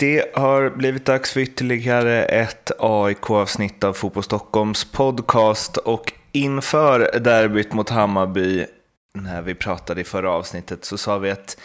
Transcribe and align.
Det 0.00 0.36
har 0.36 0.70
blivit 0.70 1.04
dags 1.04 1.32
för 1.32 1.40
ytterligare 1.40 2.24
ett 2.24 2.70
AIK-avsnitt 2.78 3.84
av 3.84 3.92
Fotboll 3.92 4.22
Stockholms 4.22 4.92
podcast 4.92 5.76
och 5.76 6.12
inför 6.32 7.18
derbyt 7.20 7.72
mot 7.72 7.90
Hammarby, 7.90 8.66
när 9.14 9.42
vi 9.42 9.54
pratade 9.54 10.00
i 10.00 10.04
förra 10.04 10.30
avsnittet, 10.32 10.84
så 10.84 10.98
sa 10.98 11.18
vi 11.18 11.30
att 11.30 11.60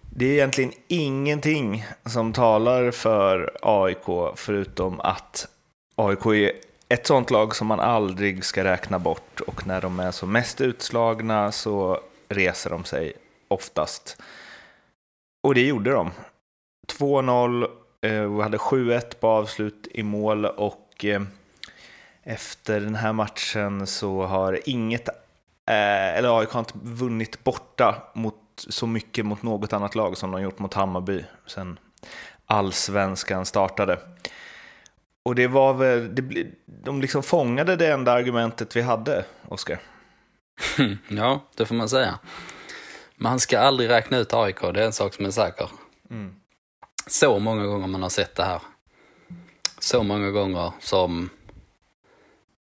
det 0.00 0.26
är 0.26 0.32
egentligen 0.32 0.72
ingenting 0.88 1.86
som 2.04 2.32
talar 2.32 2.90
för 2.90 3.50
AIK 3.62 4.34
förutom 4.36 5.00
att 5.00 5.48
AIK 5.96 6.26
är 6.26 6.52
ett 6.88 7.06
sånt 7.06 7.30
lag 7.30 7.56
som 7.56 7.66
man 7.66 7.80
aldrig 7.80 8.44
ska 8.44 8.64
räkna 8.64 8.98
bort 8.98 9.40
och 9.40 9.66
när 9.66 9.80
de 9.80 10.00
är 10.00 10.10
som 10.10 10.32
mest 10.32 10.60
utslagna 10.60 11.52
så 11.52 12.00
reser 12.28 12.70
de 12.70 12.84
sig 12.84 13.12
oftast. 13.48 14.22
Och 15.42 15.54
det 15.54 15.66
gjorde 15.66 15.90
de. 15.90 16.10
2-0, 16.98 17.66
vi 18.08 18.42
hade 18.42 18.56
7-1 18.56 19.14
på 19.20 19.28
avslut 19.28 19.88
i 19.90 20.02
mål 20.02 20.44
och 20.44 21.04
eh, 21.04 21.22
efter 22.22 22.80
den 22.80 22.94
här 22.94 23.12
matchen 23.12 23.86
så 23.86 24.22
har 24.22 24.60
inget, 24.64 25.08
eh, 25.08 26.16
eller 26.16 26.38
AIK 26.38 26.50
har 26.50 26.60
inte 26.60 26.74
vunnit 26.82 27.44
borta 27.44 28.02
mot, 28.14 28.34
så 28.56 28.86
mycket 28.86 29.26
mot 29.26 29.42
något 29.42 29.72
annat 29.72 29.94
lag 29.94 30.16
som 30.16 30.30
de 30.30 30.42
gjort 30.42 30.58
mot 30.58 30.74
Hammarby 30.74 31.24
sen 31.46 31.78
allsvenskan 32.46 33.46
startade. 33.46 33.98
Och 35.22 35.34
det 35.34 35.46
var 35.46 35.74
väl, 35.74 36.14
det, 36.14 36.46
de 36.66 37.00
liksom 37.00 37.22
fångade 37.22 37.76
det 37.76 37.92
enda 37.92 38.12
argumentet 38.12 38.76
vi 38.76 38.80
hade, 38.80 39.24
Oskar. 39.48 39.78
Ja, 41.08 41.40
det 41.56 41.66
får 41.66 41.74
man 41.74 41.88
säga. 41.88 42.18
Man 43.16 43.40
ska 43.40 43.58
aldrig 43.58 43.90
räkna 43.90 44.18
ut 44.18 44.34
AIK, 44.34 44.60
det 44.60 44.82
är 44.82 44.86
en 44.86 44.92
sak 44.92 45.14
som 45.14 45.24
är 45.24 45.30
säker. 45.30 45.68
Mm. 46.10 46.34
Så 47.06 47.38
många 47.38 47.66
gånger 47.66 47.86
man 47.86 48.02
har 48.02 48.08
sett 48.08 48.34
det 48.34 48.44
här. 48.44 48.60
Så 49.78 50.02
många 50.02 50.30
gånger 50.30 50.72
som 50.80 51.30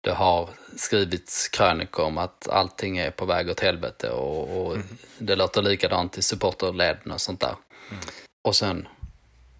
det 0.00 0.12
har 0.12 0.48
skrivits 0.76 1.48
krönikor 1.48 2.04
om 2.04 2.18
att 2.18 2.48
allting 2.48 2.98
är 2.98 3.10
på 3.10 3.24
väg 3.24 3.50
åt 3.50 3.60
helvete 3.60 4.10
och, 4.10 4.60
och 4.60 4.74
mm. 4.74 4.86
det 5.18 5.36
låter 5.36 5.62
likadant 5.62 6.18
i 6.18 6.22
supporterleden 6.22 7.12
och 7.12 7.20
sånt 7.20 7.40
där. 7.40 7.54
Mm. 7.90 8.02
Och 8.42 8.56
sen 8.56 8.88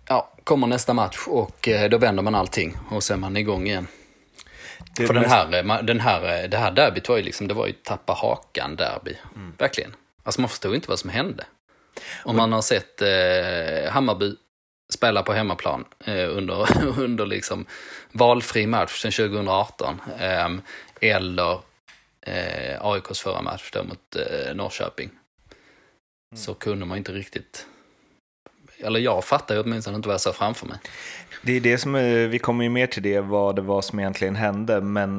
ja, 0.08 0.32
kommer 0.44 0.66
nästa 0.66 0.94
match 0.94 1.18
och 1.26 1.68
eh, 1.68 1.90
då 1.90 1.98
vänder 1.98 2.22
man 2.22 2.34
allting 2.34 2.78
och 2.90 3.02
sen 3.02 3.16
är 3.16 3.20
man 3.20 3.36
igång 3.36 3.66
igen. 3.66 3.86
Det 4.96 5.06
För 5.06 5.14
den 5.14 5.24
här, 5.24 5.54
eh, 5.54 5.82
den 5.82 6.00
här, 6.00 6.42
eh, 6.42 6.48
det 6.48 6.56
här 6.56 6.70
derbyt 6.70 7.08
var 7.08 7.16
ju 7.16 7.22
liksom, 7.22 7.48
det 7.48 7.54
var 7.54 7.66
ju 7.66 7.72
tappa 7.72 8.12
hakan-derby. 8.12 9.16
Mm. 9.36 9.52
Verkligen. 9.58 9.94
Alltså 10.22 10.40
man 10.40 10.50
förstod 10.50 10.74
inte 10.74 10.88
vad 10.88 10.98
som 10.98 11.10
hände. 11.10 11.44
Om 12.24 12.36
man 12.36 12.52
har 12.52 12.62
sett 12.62 13.02
eh, 13.02 13.92
Hammarby 13.92 14.36
spela 14.92 15.22
på 15.22 15.32
hemmaplan 15.32 15.84
eh, 16.04 16.36
under, 16.36 16.66
under 16.98 17.26
liksom 17.26 17.66
valfri 18.12 18.66
match 18.66 19.02
sedan 19.02 19.12
2018. 19.12 20.00
Eh, 20.20 20.48
eller 21.00 21.60
eh, 22.20 22.86
AIKs 22.86 23.20
förra 23.20 23.42
match 23.42 23.70
då 23.72 23.84
mot 23.84 24.16
eh, 24.16 24.54
Norrköping. 24.54 25.08
Mm. 25.08 26.42
Så 26.42 26.54
kunde 26.54 26.86
man 26.86 26.98
inte 26.98 27.12
riktigt 27.12 27.66
eller 28.80 29.00
jag 29.00 29.24
fattar 29.24 29.54
ju 29.54 29.60
åtminstone 29.60 29.96
inte 29.96 30.08
vad 30.08 30.14
jag 30.14 30.20
såg 30.20 30.34
framför 30.34 30.66
mig. 30.66 30.78
Det 31.42 31.52
är 31.52 31.60
det 31.60 31.78
som 31.78 31.92
vi 32.30 32.38
kommer 32.38 32.64
ju 32.64 32.70
mer 32.70 32.86
till 32.86 33.02
det, 33.02 33.20
vad 33.20 33.56
det 33.56 33.62
var 33.62 33.82
som 33.82 33.98
egentligen 33.98 34.36
hände, 34.36 34.80
men 34.80 35.18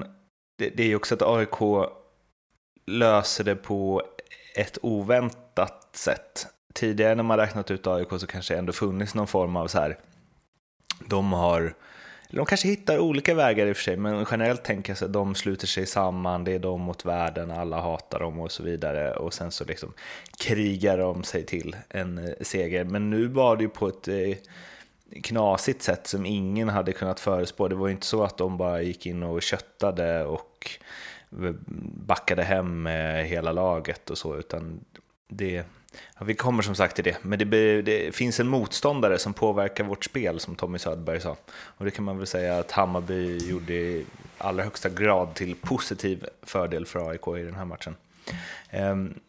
det, 0.57 0.69
det 0.69 0.83
är 0.83 0.87
ju 0.87 0.95
också 0.95 1.15
att 1.15 1.21
AIK 1.21 1.89
löser 2.85 3.43
det 3.43 3.55
på 3.55 4.03
ett 4.55 4.77
oväntat 4.81 5.89
sätt. 5.93 6.47
Tidigare 6.73 7.15
när 7.15 7.23
man 7.23 7.37
räknat 7.37 7.71
ut 7.71 7.87
AIK 7.87 8.09
så 8.09 8.27
kanske 8.27 8.53
det 8.53 8.57
ändå 8.57 8.73
funnits 8.73 9.15
någon 9.15 9.27
form 9.27 9.55
av 9.55 9.67
så 9.67 9.79
här, 9.79 9.97
de 11.07 11.33
har 11.33 11.73
de 12.31 12.45
kanske 12.45 12.67
hittar 12.67 12.99
olika 12.99 13.33
vägar 13.33 13.67
i 13.67 13.71
och 13.71 13.75
för 13.75 13.83
sig, 13.83 13.97
men 13.97 14.25
generellt 14.31 14.63
tänker 14.63 14.91
jag 14.91 14.97
så 14.97 15.05
att 15.05 15.13
de 15.13 15.35
sluter 15.35 15.67
sig 15.67 15.85
samman, 15.85 16.43
det 16.43 16.51
är 16.51 16.59
de 16.59 16.81
mot 16.81 17.05
världen, 17.05 17.51
alla 17.51 17.81
hatar 17.81 18.19
dem 18.19 18.39
och 18.39 18.51
så 18.51 18.63
vidare. 18.63 19.15
Och 19.15 19.33
sen 19.33 19.51
så 19.51 19.65
liksom 19.65 19.93
krigar 20.39 20.97
de 20.97 21.23
sig 21.23 21.45
till 21.45 21.75
en 21.89 22.17
eh, 22.17 22.33
seger. 22.41 22.83
Men 22.83 23.09
nu 23.09 23.27
var 23.27 23.57
det 23.57 23.63
ju 23.63 23.69
på 23.69 23.87
ett 23.87 24.07
eh, 24.07 24.37
knasigt 25.23 25.81
sätt 25.81 26.07
som 26.07 26.25
ingen 26.25 26.69
hade 26.69 26.93
kunnat 26.93 27.19
förespå. 27.19 27.67
Det 27.67 27.75
var 27.75 27.87
ju 27.87 27.93
inte 27.93 28.05
så 28.05 28.23
att 28.23 28.37
de 28.37 28.57
bara 28.57 28.81
gick 28.81 29.05
in 29.05 29.23
och 29.23 29.41
köttade 29.41 30.25
och 30.25 30.69
eh, 31.31 31.53
backade 32.05 32.43
hem 32.43 32.85
hela 33.25 33.51
laget 33.51 34.09
och 34.09 34.17
så, 34.17 34.37
utan 34.37 34.85
det, 35.27 35.63
Ja, 36.19 36.25
vi 36.25 36.33
kommer 36.33 36.63
som 36.63 36.75
sagt 36.75 36.95
till 36.95 37.03
det, 37.03 37.17
men 37.21 37.39
det, 37.39 37.81
det, 37.81 38.15
finns 38.15 38.39
en 38.39 38.47
motståndare 38.47 39.19
som 39.19 39.33
påverkar 39.33 39.83
vårt 39.83 40.05
spel, 40.05 40.39
som 40.39 40.55
Tommy 40.55 40.77
Söderberg 40.79 41.21
sa. 41.21 41.37
Och 41.51 41.85
det 41.85 41.91
kan 41.91 42.05
man 42.05 42.17
väl 42.17 42.27
säga 42.27 42.59
att 42.59 42.71
Hammarby 42.71 43.37
gjorde 43.37 43.73
i 43.73 44.05
allra 44.37 44.63
högsta 44.63 44.89
grad 44.89 45.33
till 45.33 45.55
positiv 45.55 46.25
fördel 46.43 46.85
för 46.85 47.09
AIK 47.09 47.27
i 47.27 47.43
den 47.43 47.55
här 47.55 47.65
matchen. 47.65 47.95
Ehm, 48.69 49.19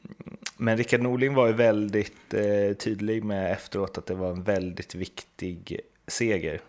men 0.56 0.76
Rickard 0.76 1.00
Norling 1.00 1.34
var 1.34 1.46
ju 1.46 1.52
väldigt 1.52 2.34
eh, 2.34 2.76
tydlig 2.76 3.24
med 3.24 3.52
efteråt 3.52 3.98
att 3.98 4.06
det 4.06 4.14
var 4.14 4.30
en 4.30 4.42
väldigt 4.42 4.94
viktig 4.94 5.80
seger. 6.06 6.60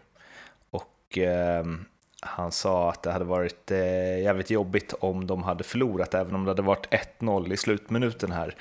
Och 0.69 1.17
ehm, 1.17 1.85
han 2.23 2.51
sa 2.51 2.89
att 2.89 3.03
det 3.03 3.11
hade 3.11 3.25
varit 3.25 3.71
eh, 3.71 4.21
jävligt 4.21 4.49
jobbigt 4.49 4.93
om 4.99 5.27
de 5.27 5.43
hade 5.43 5.63
förlorat, 5.63 6.13
även 6.13 6.35
om 6.35 6.43
det 6.43 6.51
hade 6.51 6.61
varit 6.61 6.87
1-0 7.19 7.53
i 7.53 7.57
slutminuten 7.57 8.31
här 8.31 8.55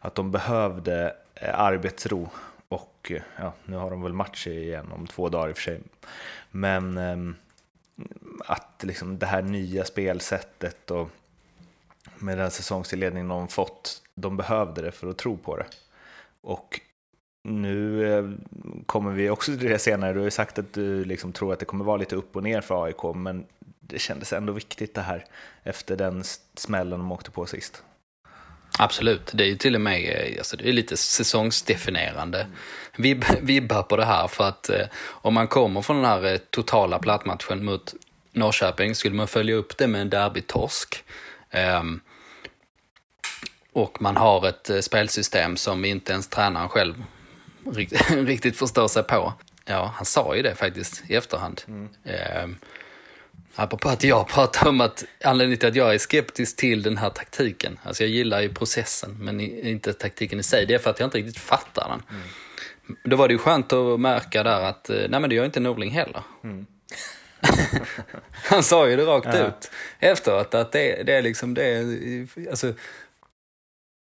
att 0.00 0.14
de 0.14 0.30
behövde 0.30 1.16
eh, 1.34 1.60
arbetsro 1.60 2.28
och 2.68 3.10
eh, 3.10 3.22
ja, 3.38 3.52
nu 3.64 3.76
har 3.76 3.90
de 3.90 4.02
väl 4.02 4.12
match 4.12 4.46
igen 4.46 4.92
om 4.92 5.06
två 5.06 5.28
dagar 5.28 5.48
i 5.48 5.52
och 5.52 5.56
för 5.56 5.62
sig. 5.62 5.80
Men 6.50 6.98
eh, 6.98 7.34
att 8.38 8.82
liksom 8.82 9.18
det 9.18 9.26
här 9.26 9.42
nya 9.42 9.84
spelsättet 9.84 10.90
och 10.90 11.10
med 12.18 12.38
den 12.38 12.50
säsongsinledning 12.50 13.28
de 13.28 13.48
fått, 13.48 14.02
de 14.14 14.36
behövde 14.36 14.82
det 14.82 14.92
för 14.92 15.10
att 15.10 15.18
tro 15.18 15.36
på 15.36 15.56
det. 15.56 15.66
Och 16.40 16.80
nu 17.46 18.12
eh, 18.18 18.24
kommer 18.86 19.12
vi 19.12 19.30
också 19.30 19.58
till 19.58 19.68
det 19.68 19.78
senare, 19.78 20.12
du 20.12 20.18
har 20.18 20.24
ju 20.24 20.30
sagt 20.30 20.58
att 20.58 20.72
du 20.72 21.04
liksom 21.04 21.32
tror 21.32 21.52
att 21.52 21.58
det 21.58 21.64
kommer 21.64 21.84
vara 21.84 21.96
lite 21.96 22.16
upp 22.16 22.36
och 22.36 22.42
ner 22.42 22.60
för 22.60 22.84
AIK, 22.84 23.02
men 23.14 23.46
det 23.80 23.98
kändes 23.98 24.32
ändå 24.32 24.52
viktigt 24.52 24.94
det 24.94 25.00
här 25.00 25.24
efter 25.62 25.96
den 25.96 26.24
smällen 26.56 26.98
de 26.98 27.12
åkte 27.12 27.30
på 27.30 27.46
sist. 27.46 27.82
Absolut, 28.78 29.30
det 29.34 29.44
är 29.44 29.48
ju 29.48 29.56
till 29.56 29.74
och 29.74 29.80
med 29.80 30.28
eh, 30.30 30.38
alltså 30.38 30.56
det 30.56 30.68
är 30.68 30.72
lite 30.72 30.96
säsongsdefinierande 30.96 32.46
Vib, 32.96 33.24
vibbar 33.42 33.82
på 33.82 33.96
det 33.96 34.04
här. 34.04 34.28
För 34.28 34.48
att 34.48 34.68
eh, 34.70 34.86
om 35.06 35.34
man 35.34 35.48
kommer 35.48 35.82
från 35.82 35.96
den 35.96 36.04
här 36.04 36.32
eh, 36.32 36.36
totala 36.36 36.98
plattmatchen 36.98 37.64
mot 37.64 37.94
Norrköping, 38.32 38.94
skulle 38.94 39.14
man 39.14 39.28
följa 39.28 39.54
upp 39.54 39.76
det 39.76 39.86
med 39.86 40.00
en 40.00 40.10
derbytorsk 40.10 41.04
eh, 41.50 41.82
och 43.72 44.02
man 44.02 44.16
har 44.16 44.48
ett 44.48 44.70
eh, 44.70 44.80
spelsystem 44.80 45.56
som 45.56 45.84
inte 45.84 46.12
ens 46.12 46.28
tränaren 46.28 46.68
själv 46.68 47.04
riktigt, 47.74 48.10
riktigt 48.10 48.56
förstår 48.56 48.88
sig 48.88 49.02
på. 49.02 49.32
Ja, 49.64 49.92
han 49.96 50.04
sa 50.04 50.36
ju 50.36 50.42
det 50.42 50.54
faktiskt 50.54 51.02
i 51.08 51.14
efterhand. 51.14 51.62
Mm. 51.68 51.88
Eh, 52.04 52.56
Apropå 53.58 53.88
att 53.88 54.04
jag 54.04 54.28
pratar 54.28 54.68
om 54.68 54.80
att 54.80 55.04
anledningen 55.24 55.58
till 55.58 55.68
att 55.68 55.74
jag 55.74 55.94
är 55.94 55.98
skeptisk 55.98 56.56
till 56.56 56.82
den 56.82 56.96
här 56.96 57.10
taktiken, 57.10 57.78
alltså 57.82 58.02
jag 58.02 58.10
gillar 58.10 58.40
ju 58.40 58.54
processen 58.54 59.16
men 59.20 59.40
inte 59.40 59.92
taktiken 59.92 60.40
i 60.40 60.42
sig, 60.42 60.66
det 60.66 60.74
är 60.74 60.78
för 60.78 60.90
att 60.90 61.00
jag 61.00 61.06
inte 61.06 61.18
riktigt 61.18 61.38
fattar 61.38 61.88
den. 61.88 62.02
Mm. 62.10 62.28
Då 63.04 63.16
var 63.16 63.28
det 63.28 63.32
ju 63.32 63.38
skönt 63.38 63.72
att 63.72 64.00
märka 64.00 64.42
där 64.42 64.60
att, 64.60 64.90
eh, 64.90 64.96
nej 65.08 65.20
men 65.20 65.30
det 65.30 65.36
gör 65.36 65.44
inte 65.44 65.60
Norling 65.60 65.90
heller. 65.90 66.22
Mm. 66.44 66.66
Han 68.30 68.62
sa 68.62 68.88
ju 68.88 68.96
det 68.96 69.04
rakt 69.04 69.28
ja. 69.32 69.46
ut 69.46 69.70
efteråt 69.98 70.54
att 70.54 70.72
det, 70.72 71.02
det 71.02 71.14
är 71.14 71.22
liksom, 71.22 71.54
det 71.54 71.84
alltså, 72.50 72.74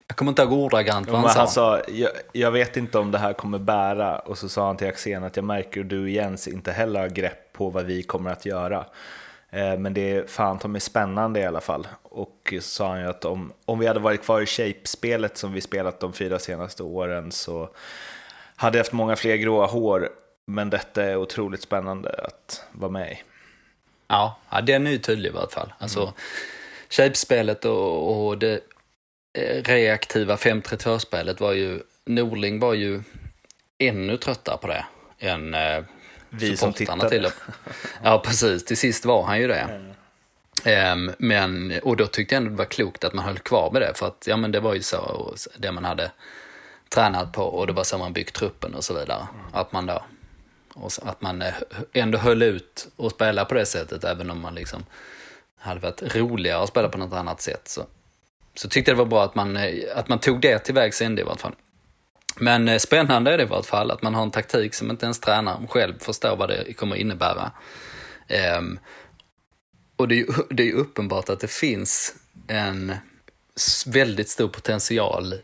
jag 0.08 0.16
kommer 0.16 0.30
inte 0.30 0.42
ihåg 0.42 0.52
ordagrant 0.52 1.08
vad 1.08 1.20
han, 1.20 1.30
han 1.36 1.48
sa. 1.48 1.82
jag, 1.88 2.10
jag, 2.32 2.50
vet 2.50 2.76
inte 2.76 2.98
om 2.98 3.10
det 3.10 3.18
här 3.18 3.32
kommer 3.32 3.58
bära 3.58 4.18
och 4.18 4.38
så 4.38 4.48
sa 4.48 4.66
han 4.66 4.76
till 4.76 4.88
Axén 4.88 5.24
att 5.24 5.36
jag 5.36 5.44
märker 5.44 5.80
att 5.80 5.88
du 5.88 6.10
Jens 6.10 6.48
inte 6.48 6.72
heller 6.72 7.00
har 7.00 7.08
grepp 7.08 7.52
på 7.52 7.70
vad 7.70 7.84
vi 7.84 8.02
kommer 8.02 8.30
att 8.30 8.46
göra. 8.46 8.86
Eh, 9.50 9.78
men 9.78 9.94
det 9.94 10.10
är 10.10 10.26
fan 10.26 10.58
de 10.62 10.74
är 10.74 10.80
spännande 10.80 11.40
i 11.40 11.44
alla 11.44 11.60
fall. 11.60 11.88
Och 12.02 12.54
så 12.54 12.60
sa 12.60 12.88
han 12.88 13.00
ju 13.00 13.06
att 13.06 13.24
om, 13.24 13.52
om 13.64 13.78
vi 13.78 13.86
hade 13.86 14.00
varit 14.00 14.22
kvar 14.22 14.40
i 14.40 14.46
shape-spelet 14.46 15.36
som 15.38 15.52
vi 15.52 15.60
spelat 15.60 16.00
de 16.00 16.12
fyra 16.12 16.38
senaste 16.38 16.82
åren 16.82 17.32
så 17.32 17.70
hade 18.56 18.78
jag 18.78 18.84
haft 18.84 18.92
många 18.92 19.16
fler 19.16 19.36
gråa 19.36 19.66
hår. 19.66 20.08
Men 20.46 20.70
detta 20.70 21.04
är 21.04 21.16
otroligt 21.16 21.62
spännande 21.62 22.10
att 22.10 22.64
vara 22.72 22.90
med 22.90 23.12
i. 23.12 23.22
Ja, 24.08 24.38
ja 24.50 24.60
den 24.60 24.86
är 24.86 24.90
ju 24.90 24.98
tydlig 24.98 25.30
i 25.34 25.36
alla 25.36 25.48
fall. 25.48 25.72
Alltså, 25.78 26.00
mm. 26.00 26.14
shape-spelet 26.88 27.64
och, 27.64 28.26
och 28.26 28.38
det 28.38 28.60
reaktiva 29.64 30.36
5-3-2-spelet 30.36 31.40
var 31.40 31.52
ju, 31.52 31.80
Norling 32.04 32.60
var 32.60 32.74
ju 32.74 33.02
ännu 33.78 34.16
tröttare 34.16 34.56
på 34.56 34.66
det 34.66 34.84
än 35.18 35.54
eh, 35.54 35.84
vi 36.30 36.56
som 36.56 36.72
tittade. 36.72 37.08
Till. 37.08 37.28
Ja, 38.02 38.22
precis. 38.24 38.64
Till 38.64 38.76
sist 38.76 39.04
var 39.04 39.22
han 39.22 39.40
ju 39.40 39.48
det. 39.48 39.68
Mm. 40.64 41.12
men, 41.18 41.80
och 41.82 41.96
då 41.96 42.06
tyckte 42.06 42.34
jag 42.34 42.40
ändå 42.40 42.50
det 42.50 42.56
var 42.56 42.64
klokt 42.64 43.04
att 43.04 43.12
man 43.12 43.24
höll 43.24 43.38
kvar 43.38 43.70
med 43.70 43.82
det, 43.82 43.92
för 43.94 44.06
att 44.06 44.24
ja, 44.26 44.36
men 44.36 44.52
det 44.52 44.60
var 44.60 44.74
ju 44.74 44.82
så 44.82 45.34
det 45.56 45.72
man 45.72 45.84
hade 45.84 46.10
tränat 46.88 47.32
på 47.32 47.42
och 47.42 47.66
det 47.66 47.72
var 47.72 47.84
så 47.84 47.98
man 47.98 48.12
byggt 48.12 48.36
truppen 48.36 48.74
och 48.74 48.84
så 48.84 48.94
vidare. 48.94 49.26
Mm. 49.34 49.46
Att 49.52 49.72
man 49.72 49.86
då 49.86 50.04
Och 50.74 50.90
att 51.02 51.20
man 51.20 51.42
eh, 51.42 51.54
ändå 51.92 52.18
höll 52.18 52.42
ut 52.42 52.88
och 52.96 53.10
spela 53.10 53.44
på 53.44 53.54
det 53.54 53.66
sättet, 53.66 54.04
även 54.04 54.30
om 54.30 54.40
man 54.40 54.54
liksom 54.54 54.84
hade 55.58 55.80
varit 55.80 56.16
roligare 56.16 56.62
att 56.62 56.68
spela 56.68 56.88
på 56.88 56.98
något 56.98 57.12
annat 57.12 57.40
sätt. 57.40 57.68
Så, 57.68 57.86
så 58.54 58.68
tyckte 58.68 58.90
jag 58.90 58.98
det 58.98 59.02
var 59.04 59.10
bra 59.10 59.24
att 59.24 59.34
man, 59.34 59.56
eh, 59.56 59.74
att 59.94 60.08
man 60.08 60.18
tog 60.18 60.40
det 60.40 60.58
till 60.58 60.74
vägs 60.74 61.02
ände 61.02 61.22
i 61.22 61.24
vart 61.24 61.40
fall. 61.40 61.54
Men 62.36 62.68
eh, 62.68 62.78
spännande 62.78 63.32
är 63.32 63.38
det 63.38 63.44
i 63.44 63.46
vart 63.46 63.66
fall 63.66 63.90
att 63.90 64.02
man 64.02 64.14
har 64.14 64.22
en 64.22 64.30
taktik 64.30 64.74
som 64.74 64.90
inte 64.90 65.06
ens 65.06 65.20
tränaren 65.20 65.66
själv 65.68 65.98
förstår 65.98 66.36
vad 66.36 66.48
det 66.48 66.72
kommer 66.72 66.96
innebära. 66.96 67.52
Um, 68.58 68.78
och 69.96 70.08
det 70.08 70.14
är, 70.14 70.16
ju, 70.16 70.26
det 70.50 70.62
är 70.62 70.66
ju 70.66 70.72
uppenbart 70.72 71.28
att 71.28 71.40
det 71.40 71.50
finns 71.50 72.14
en 72.46 72.96
väldigt 73.86 74.28
stor 74.28 74.48
potential 74.48 75.34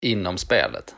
inom 0.00 0.38
spelet. 0.38 0.94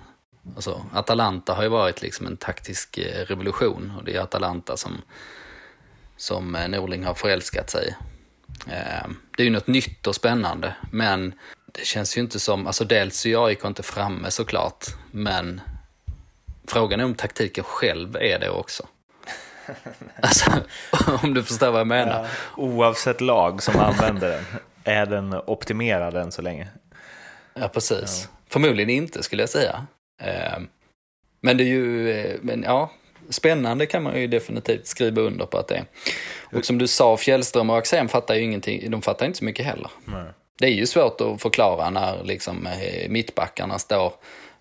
Alltså, 0.54 0.86
Atalanta 0.92 1.54
har 1.54 1.62
ju 1.62 1.68
varit 1.68 2.02
liksom 2.02 2.26
en 2.26 2.36
taktisk 2.36 2.98
eh, 2.98 3.24
revolution 3.24 3.92
och 3.98 4.04
det 4.04 4.16
är 4.16 4.20
Atalanta 4.20 4.76
som, 4.76 5.02
som 6.16 6.52
Norling 6.52 7.04
har 7.04 7.14
förälskat 7.14 7.70
sig 7.70 7.94
det 9.36 9.42
är 9.42 9.44
ju 9.44 9.50
något 9.50 9.66
nytt 9.66 10.06
och 10.06 10.14
spännande, 10.14 10.74
men 10.92 11.34
det 11.72 11.84
känns 11.84 12.16
ju 12.16 12.20
inte 12.20 12.40
som, 12.40 12.66
alltså 12.66 12.84
dels 12.84 13.26
är 13.26 13.46
AIK 13.46 13.64
inte 13.64 13.82
framme 13.82 14.30
såklart, 14.30 14.86
men 15.10 15.60
frågan 16.66 17.00
är 17.00 17.04
om 17.04 17.14
taktiken 17.14 17.64
själv 17.64 18.16
är 18.16 18.38
det 18.38 18.50
också. 18.50 18.86
alltså, 20.22 20.50
om 21.22 21.34
du 21.34 21.42
förstår 21.42 21.70
vad 21.70 21.80
jag 21.80 21.86
menar. 21.86 22.22
Ja, 22.22 22.26
oavsett 22.56 23.20
lag 23.20 23.62
som 23.62 23.80
använder 23.80 24.30
den, 24.30 24.44
är 24.84 25.06
den 25.06 25.34
optimerad 25.34 26.16
än 26.16 26.32
så 26.32 26.42
länge? 26.42 26.68
Ja, 27.54 27.68
precis. 27.68 28.28
Ja. 28.30 28.38
Förmodligen 28.48 28.90
inte 28.90 29.22
skulle 29.22 29.42
jag 29.42 29.50
säga. 29.50 29.86
Ehm, 30.20 30.68
men 31.40 31.56
det 31.56 31.64
är 31.64 31.68
ju, 31.68 32.10
eh, 32.10 32.36
men 32.42 32.62
ja, 32.62 32.90
spännande 33.30 33.86
kan 33.86 34.02
man 34.02 34.20
ju 34.20 34.26
definitivt 34.26 34.86
skriva 34.86 35.22
under 35.22 35.46
på 35.46 35.58
att 35.58 35.68
det 35.68 35.76
är. 35.76 35.84
Och 36.58 36.64
som 36.64 36.78
du 36.78 36.86
sa, 36.86 37.16
Fjällström 37.16 37.70
och 37.70 37.78
Axén 37.78 38.08
fattar 38.08 38.34
ju 38.34 38.42
ingenting, 38.42 38.90
de 38.90 39.02
fattar 39.02 39.26
inte 39.26 39.38
så 39.38 39.44
mycket 39.44 39.66
heller. 39.66 39.90
Nej. 40.04 40.24
Det 40.58 40.66
är 40.66 40.70
ju 40.72 40.86
svårt 40.86 41.20
att 41.20 41.42
förklara 41.42 41.90
när 41.90 42.24
liksom 42.24 42.66
eh, 42.66 43.08
mittbackarna 43.08 43.78
står 43.78 44.12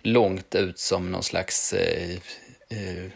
långt 0.01 0.55
ut 0.55 0.79
som 0.79 1.11
någon 1.11 1.23
slags 1.23 1.73
eh, 1.73 2.11
eh, 2.69 3.11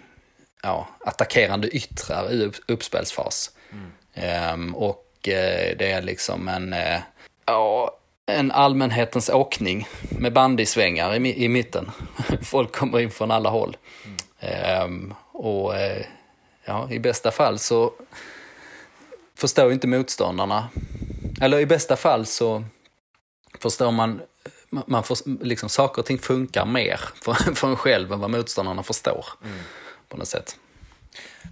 ja, 0.64 0.88
attackerande 1.06 1.68
yttrar 1.68 2.34
i 2.34 2.46
upp, 2.46 2.56
uppspelsfas. 2.68 3.52
Mm. 3.72 4.54
Um, 4.54 4.76
och 4.76 5.30
eh, 5.30 5.78
det 5.78 5.92
är 5.92 6.02
liksom 6.02 6.48
en, 6.48 6.74
eh, 6.74 7.00
ja, 7.46 7.98
en 8.26 8.52
allmänhetens 8.52 9.30
åkning 9.30 9.88
med 10.10 10.34
bandysvängar 10.34 11.26
i, 11.26 11.44
i 11.46 11.50
mitten. 11.50 11.92
Folk 12.42 12.72
kommer 12.72 13.00
in 13.00 13.12
från 13.12 13.32
alla 13.32 13.50
håll. 13.50 13.78
Mm. 14.42 14.84
Um, 14.84 15.14
och 15.42 15.76
eh, 15.76 16.06
ja, 16.66 16.92
i 16.92 17.00
bästa 17.00 17.32
fall 17.32 17.60
så 17.60 17.94
förstår 19.36 19.72
inte 19.72 19.88
motståndarna. 19.88 20.70
Eller 21.42 21.60
i 21.60 21.66
bästa 21.66 21.96
fall 21.96 22.26
så 22.26 22.64
förstår 23.60 23.92
man, 23.92 24.22
man 24.70 25.04
får, 25.04 25.44
liksom, 25.44 25.70
saker 25.70 26.02
och 26.02 26.06
ting 26.06 26.18
funkar 26.18 26.66
mer 26.66 27.00
för, 27.22 27.34
för 27.34 27.68
en 27.68 27.76
själv 27.76 28.14
än 28.14 28.20
vad 28.20 28.30
motståndarna 28.30 28.84
förstår. 28.84 29.26
Mm. 29.44 29.58
På 30.08 30.18
något 30.18 30.28
sätt. 30.28 30.58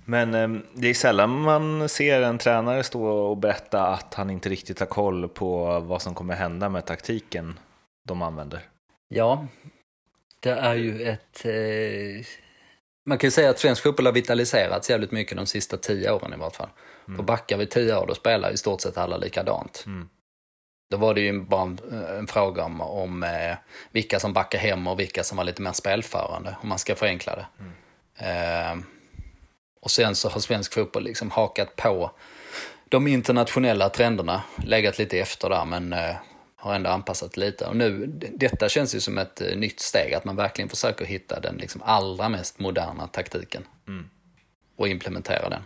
Men 0.05 0.33
eh, 0.33 0.61
det 0.73 0.87
är 0.87 0.93
sällan 0.93 1.41
man 1.41 1.89
ser 1.89 2.21
en 2.21 2.37
tränare 2.37 2.83
stå 2.83 3.03
och 3.03 3.37
berätta 3.37 3.87
att 3.87 4.13
han 4.13 4.29
inte 4.29 4.49
riktigt 4.49 4.79
har 4.79 4.87
koll 4.87 5.29
på 5.29 5.79
vad 5.79 6.01
som 6.01 6.15
kommer 6.15 6.35
hända 6.35 6.69
med 6.69 6.85
taktiken 6.85 7.59
de 8.03 8.21
använder. 8.21 8.61
Ja, 9.07 9.47
det 10.39 10.49
är 10.49 10.75
ju 10.75 11.03
ett... 11.03 11.45
Eh... 11.45 12.25
Man 13.09 13.17
kan 13.17 13.27
ju 13.27 13.31
säga 13.31 13.49
att 13.49 13.59
svensk 13.59 13.83
fotboll 13.83 14.05
har 14.05 14.13
vitaliserats 14.13 14.89
jävligt 14.89 15.11
mycket 15.11 15.37
de 15.37 15.45
sista 15.45 15.77
tio 15.77 16.11
åren 16.11 16.33
i 16.33 16.37
vart 16.37 16.55
fall. 16.55 16.69
Mm. 17.07 17.17
För 17.17 17.23
backar 17.23 17.57
vi 17.57 17.65
tio 17.65 17.97
år, 17.97 18.07
då 18.07 18.15
spelar 18.15 18.51
i 18.51 18.57
stort 18.57 18.81
sett 18.81 18.97
alla 18.97 19.17
likadant. 19.17 19.83
Mm. 19.85 20.09
Då 20.91 20.97
var 20.97 21.13
det 21.13 21.21
ju 21.21 21.41
bara 21.41 21.61
en, 21.61 21.79
en 22.17 22.27
fråga 22.27 22.63
om, 22.63 22.81
om 22.81 23.23
eh, 23.23 23.57
vilka 23.91 24.19
som 24.19 24.33
backar 24.33 24.59
hem 24.59 24.87
och 24.87 24.99
vilka 24.99 25.23
som 25.23 25.37
var 25.37 25.43
lite 25.43 25.61
mer 25.61 25.71
spelförande, 25.71 26.55
om 26.61 26.69
man 26.69 26.79
ska 26.79 26.95
förenkla 26.95 27.35
det. 27.35 27.45
Mm. 27.59 28.79
Eh, 28.79 28.85
och 29.81 29.91
sen 29.91 30.15
så 30.15 30.29
har 30.29 30.39
svensk 30.39 30.73
fotboll 30.73 31.03
liksom 31.03 31.31
hakat 31.31 31.75
på 31.75 32.11
de 32.89 33.07
internationella 33.07 33.89
trenderna, 33.89 34.43
legat 34.65 34.97
lite 34.97 35.19
efter 35.19 35.49
där 35.49 35.65
men 35.65 35.93
eh, 35.93 36.15
har 36.59 36.75
ändå 36.75 36.89
anpassat 36.89 37.37
lite. 37.37 37.65
Och 37.65 37.75
nu, 37.75 38.05
detta 38.35 38.69
känns 38.69 38.95
ju 38.95 38.99
som 38.99 39.17
ett 39.17 39.41
eh, 39.41 39.57
nytt 39.57 39.79
steg, 39.79 40.13
att 40.13 40.25
man 40.25 40.35
verkligen 40.35 40.69
försöker 40.69 41.05
hitta 41.05 41.39
den 41.39 41.55
liksom 41.55 41.81
allra 41.85 42.29
mest 42.29 42.59
moderna 42.59 43.07
taktiken. 43.07 43.67
Mm. 43.87 44.09
Och 44.75 44.87
implementera 44.87 45.49
den. 45.49 45.61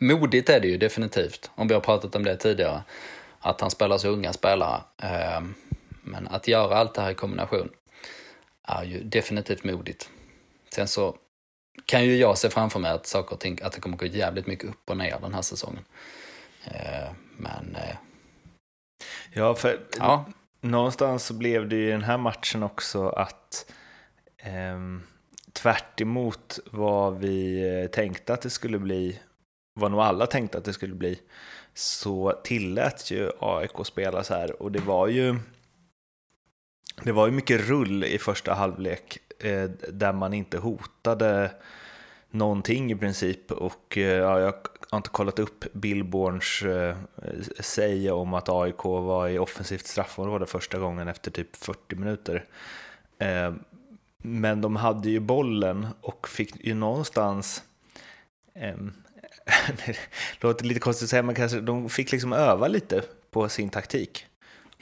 Modigt 0.00 0.48
är 0.48 0.60
det 0.60 0.68
ju 0.68 0.78
definitivt, 0.78 1.50
om 1.54 1.68
vi 1.68 1.74
har 1.74 1.80
pratat 1.80 2.16
om 2.16 2.24
det 2.24 2.36
tidigare, 2.36 2.82
att 3.40 3.60
han 3.60 3.70
spelar 3.70 3.98
så 3.98 4.08
unga 4.08 4.32
spelare. 4.32 4.80
Eh, 5.02 5.40
men 6.02 6.28
att 6.28 6.48
göra 6.48 6.76
allt 6.76 6.94
det 6.94 7.02
här 7.02 7.10
i 7.10 7.14
kombination 7.14 7.68
är 8.62 8.84
ju 8.84 9.02
definitivt 9.02 9.64
modigt. 9.64 10.10
Sen 10.74 10.88
så 10.88 11.16
kan 11.86 12.04
ju 12.04 12.16
jag 12.16 12.38
se 12.38 12.50
framför 12.50 12.78
mig 12.78 12.90
att 12.90 13.06
saker 13.06 13.32
och 13.34 13.40
ting, 13.40 13.58
att 13.62 13.72
det 13.72 13.80
kommer 13.80 13.96
gå 13.96 14.06
jävligt 14.06 14.46
mycket 14.46 14.68
upp 14.68 14.90
och 14.90 14.96
ner 14.96 15.18
den 15.20 15.34
här 15.34 15.42
säsongen. 15.42 15.84
Eh, 16.64 17.10
men... 17.36 17.76
Ja, 19.32 19.54
för 19.54 19.80
ja. 19.98 20.24
någonstans 20.60 21.24
så 21.26 21.34
blev 21.34 21.68
det 21.68 21.76
ju 21.76 21.88
i 21.88 21.90
den 21.90 22.02
här 22.02 22.18
matchen 22.18 22.62
också 22.62 23.08
att 23.08 23.72
eh, 24.38 24.80
tvärt 25.52 26.00
vad 26.70 27.18
vi 27.18 27.68
eh, 27.82 27.90
tänkte 27.90 28.32
att 28.32 28.42
det 28.42 28.50
skulle 28.50 28.78
bli, 28.78 29.20
vad 29.74 29.90
nog 29.90 30.00
alla 30.00 30.26
tänkte 30.26 30.58
att 30.58 30.64
det 30.64 30.72
skulle 30.72 30.94
bli, 30.94 31.20
så 31.74 32.40
tillät 32.44 33.10
ju 33.10 33.30
AIK 33.40 33.86
spela 33.86 34.24
så 34.24 34.34
här 34.34 34.62
och 34.62 34.72
det 34.72 34.80
var 34.80 35.08
ju 35.08 35.38
det 37.02 37.12
var 37.12 37.26
ju 37.26 37.32
mycket 37.32 37.68
rull 37.68 38.04
i 38.04 38.18
första 38.18 38.54
halvlek 38.54 39.18
eh, 39.38 39.64
där 39.88 40.12
man 40.12 40.34
inte 40.34 40.58
hotade 40.58 41.50
någonting 42.30 42.92
i 42.92 42.96
princip 42.96 43.52
och 43.52 43.98
eh, 43.98 44.02
ja, 44.02 44.40
jag 44.40 44.54
har 44.90 44.96
inte 44.96 45.10
kollat 45.10 45.38
upp 45.38 45.72
Billborns 45.72 46.62
eh, 46.62 46.96
säga 47.60 48.14
om 48.14 48.34
att 48.34 48.48
AIK 48.48 48.84
var 48.84 49.28
i 49.28 49.38
offensivt 49.38 49.86
straffområde 49.86 50.46
första 50.46 50.78
gången 50.78 51.08
efter 51.08 51.30
typ 51.30 51.56
40 51.56 51.96
minuter. 51.96 52.44
Eh, 53.18 53.54
men 54.18 54.60
de 54.60 54.76
hade 54.76 55.10
ju 55.10 55.20
bollen 55.20 55.86
och 56.00 56.28
fick 56.28 56.64
ju 56.66 56.74
någonstans 56.74 57.62
eh, 58.54 58.76
det 59.86 59.96
låter 60.40 60.64
lite 60.64 60.80
konstigt 60.80 61.04
att 61.04 61.10
säga, 61.10 61.22
men 61.22 61.34
kanske 61.34 61.60
de 61.60 61.88
fick 61.88 62.12
liksom 62.12 62.32
öva 62.32 62.68
lite 62.68 63.02
på 63.30 63.48
sin 63.48 63.70
taktik. 63.70 64.26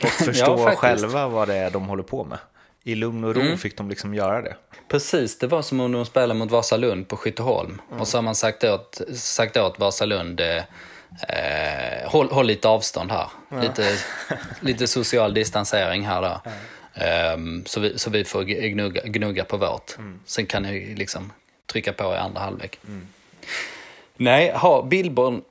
Och 0.03 0.09
förstå 0.25 0.57
ja, 0.59 0.75
själva 0.77 1.29
vad 1.29 1.49
det 1.49 1.55
är 1.55 1.71
de 1.71 1.85
håller 1.87 2.03
på 2.03 2.25
med. 2.25 2.39
I 2.87 2.95
lugn 2.95 3.25
och 3.25 3.35
ro 3.35 3.41
mm. 3.41 3.59
fick 3.59 3.76
de 3.76 3.88
liksom 3.88 4.14
göra 4.14 4.43
det. 4.43 4.57
Precis, 4.88 5.38
det 5.38 5.47
var 5.47 5.62
som 5.62 5.81
om 5.81 5.93
de 5.93 6.07
spelade 6.07 6.38
mot 6.38 6.50
Vasalund 6.50 7.09
på 7.09 7.17
Skytteholm. 7.17 7.81
Mm. 7.88 8.00
Och 8.00 8.09
så 8.09 8.17
har 8.19 8.23
man 8.23 8.35
sagt 8.35 8.64
åt, 8.64 9.00
sagt 9.14 9.57
åt 9.57 9.79
Vasalund, 9.79 10.41
eh, 10.41 10.62
håll, 12.07 12.31
håll 12.31 12.47
lite 12.47 12.69
avstånd 12.69 13.11
här. 13.11 13.29
Ja. 13.49 13.61
Lite, 13.61 13.99
lite 14.61 14.87
social 14.87 15.35
distansering 15.35 16.07
här 16.07 16.23
då. 16.23 16.41
Ja. 16.45 16.50
Um, 17.35 17.67
så, 17.67 17.81
vi, 17.81 17.99
så 17.99 18.11
vi 18.11 18.25
får 18.25 18.43
gnugga, 18.43 19.03
gnugga 19.05 19.45
på 19.45 19.57
vårt. 19.57 19.99
Mm. 19.99 20.21
Sen 20.26 20.47
kan 20.47 20.62
ni 20.62 20.95
liksom 20.95 21.33
trycka 21.67 21.93
på 21.93 22.05
i 22.05 22.17
andra 22.17 22.41
halvlek. 22.41 22.79
Mm. 22.88 23.07
Nej, 24.17 24.53
ha, 24.53 24.83
Billborn, 24.83 25.43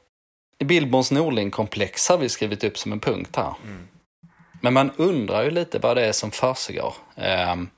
Billborns 0.60 1.12
Norling-komplex 1.12 2.10
har 2.10 2.18
vi 2.18 2.30
skrivit 2.30 2.64
upp 2.64 2.78
som 2.78 2.92
en 2.92 3.00
punkt 3.00 3.36
här. 3.36 3.54
Mm. 3.64 3.88
Men 4.64 4.74
man 4.74 4.92
undrar 4.98 5.44
ju 5.44 5.52
lite 5.52 5.80
vad 5.80 5.98
det 5.98 6.06
är 6.06 6.12
som 6.12 6.32
försiggår. 6.32 6.94
Um, 7.52 7.70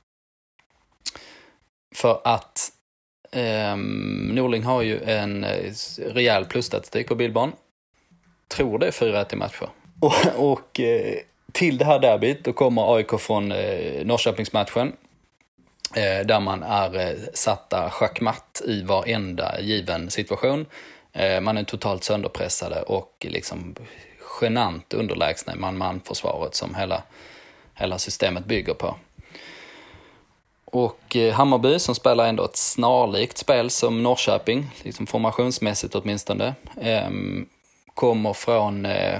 för 1.95 2.21
att 2.23 2.71
um, 3.31 4.27
Norling 4.35 4.63
har 4.63 4.81
ju 4.81 5.03
en 5.03 5.43
eh, 5.43 5.73
rejäl 5.97 6.45
plusstatistik 6.45 7.07
på 7.07 7.15
Billborn. 7.15 7.51
Tror 8.47 8.79
det 8.79 8.87
är 8.87 8.91
4-1 8.91 9.33
i 9.33 9.35
matcher. 9.35 9.69
Och, 10.01 10.13
och 10.35 10.79
uh, 10.79 11.15
till 11.51 11.77
det 11.77 11.85
här 11.85 11.99
derbyt, 11.99 12.43
då 12.43 12.53
kommer 12.53 12.95
AIK 12.95 13.19
från 13.19 13.51
uh, 13.51 14.05
Norrköpingsmatchen. 14.05 14.87
Uh, 14.87 16.25
där 16.25 16.39
man 16.39 16.63
är 16.63 16.95
uh, 16.95 17.19
satta 17.33 17.89
schackmatt 17.89 18.61
i 18.65 18.81
varenda 18.81 19.61
given 19.61 20.09
situation. 20.09 20.65
Man 21.41 21.57
är 21.57 21.63
totalt 21.63 22.03
sönderpressade 22.03 22.81
och 22.81 23.25
liksom 23.29 23.75
genant 24.41 24.93
underlägsna 24.93 25.53
i 25.53 25.57
man-man-försvaret 25.57 26.55
som 26.55 26.75
hela, 26.75 27.03
hela 27.73 27.97
systemet 27.97 28.45
bygger 28.45 28.73
på. 28.73 28.95
Och 30.65 31.15
eh, 31.15 31.33
Hammarby 31.33 31.79
som 31.79 31.95
spelar 31.95 32.27
ändå 32.27 32.45
ett 32.45 32.57
snarlikt 32.57 33.37
spel 33.37 33.69
som 33.69 34.03
Norrköping, 34.03 34.71
liksom 34.83 35.07
formationsmässigt 35.07 35.95
åtminstone, 35.95 36.53
ehm, 36.81 37.45
kommer 37.93 38.33
från 38.33 38.85
eh, 38.85 39.15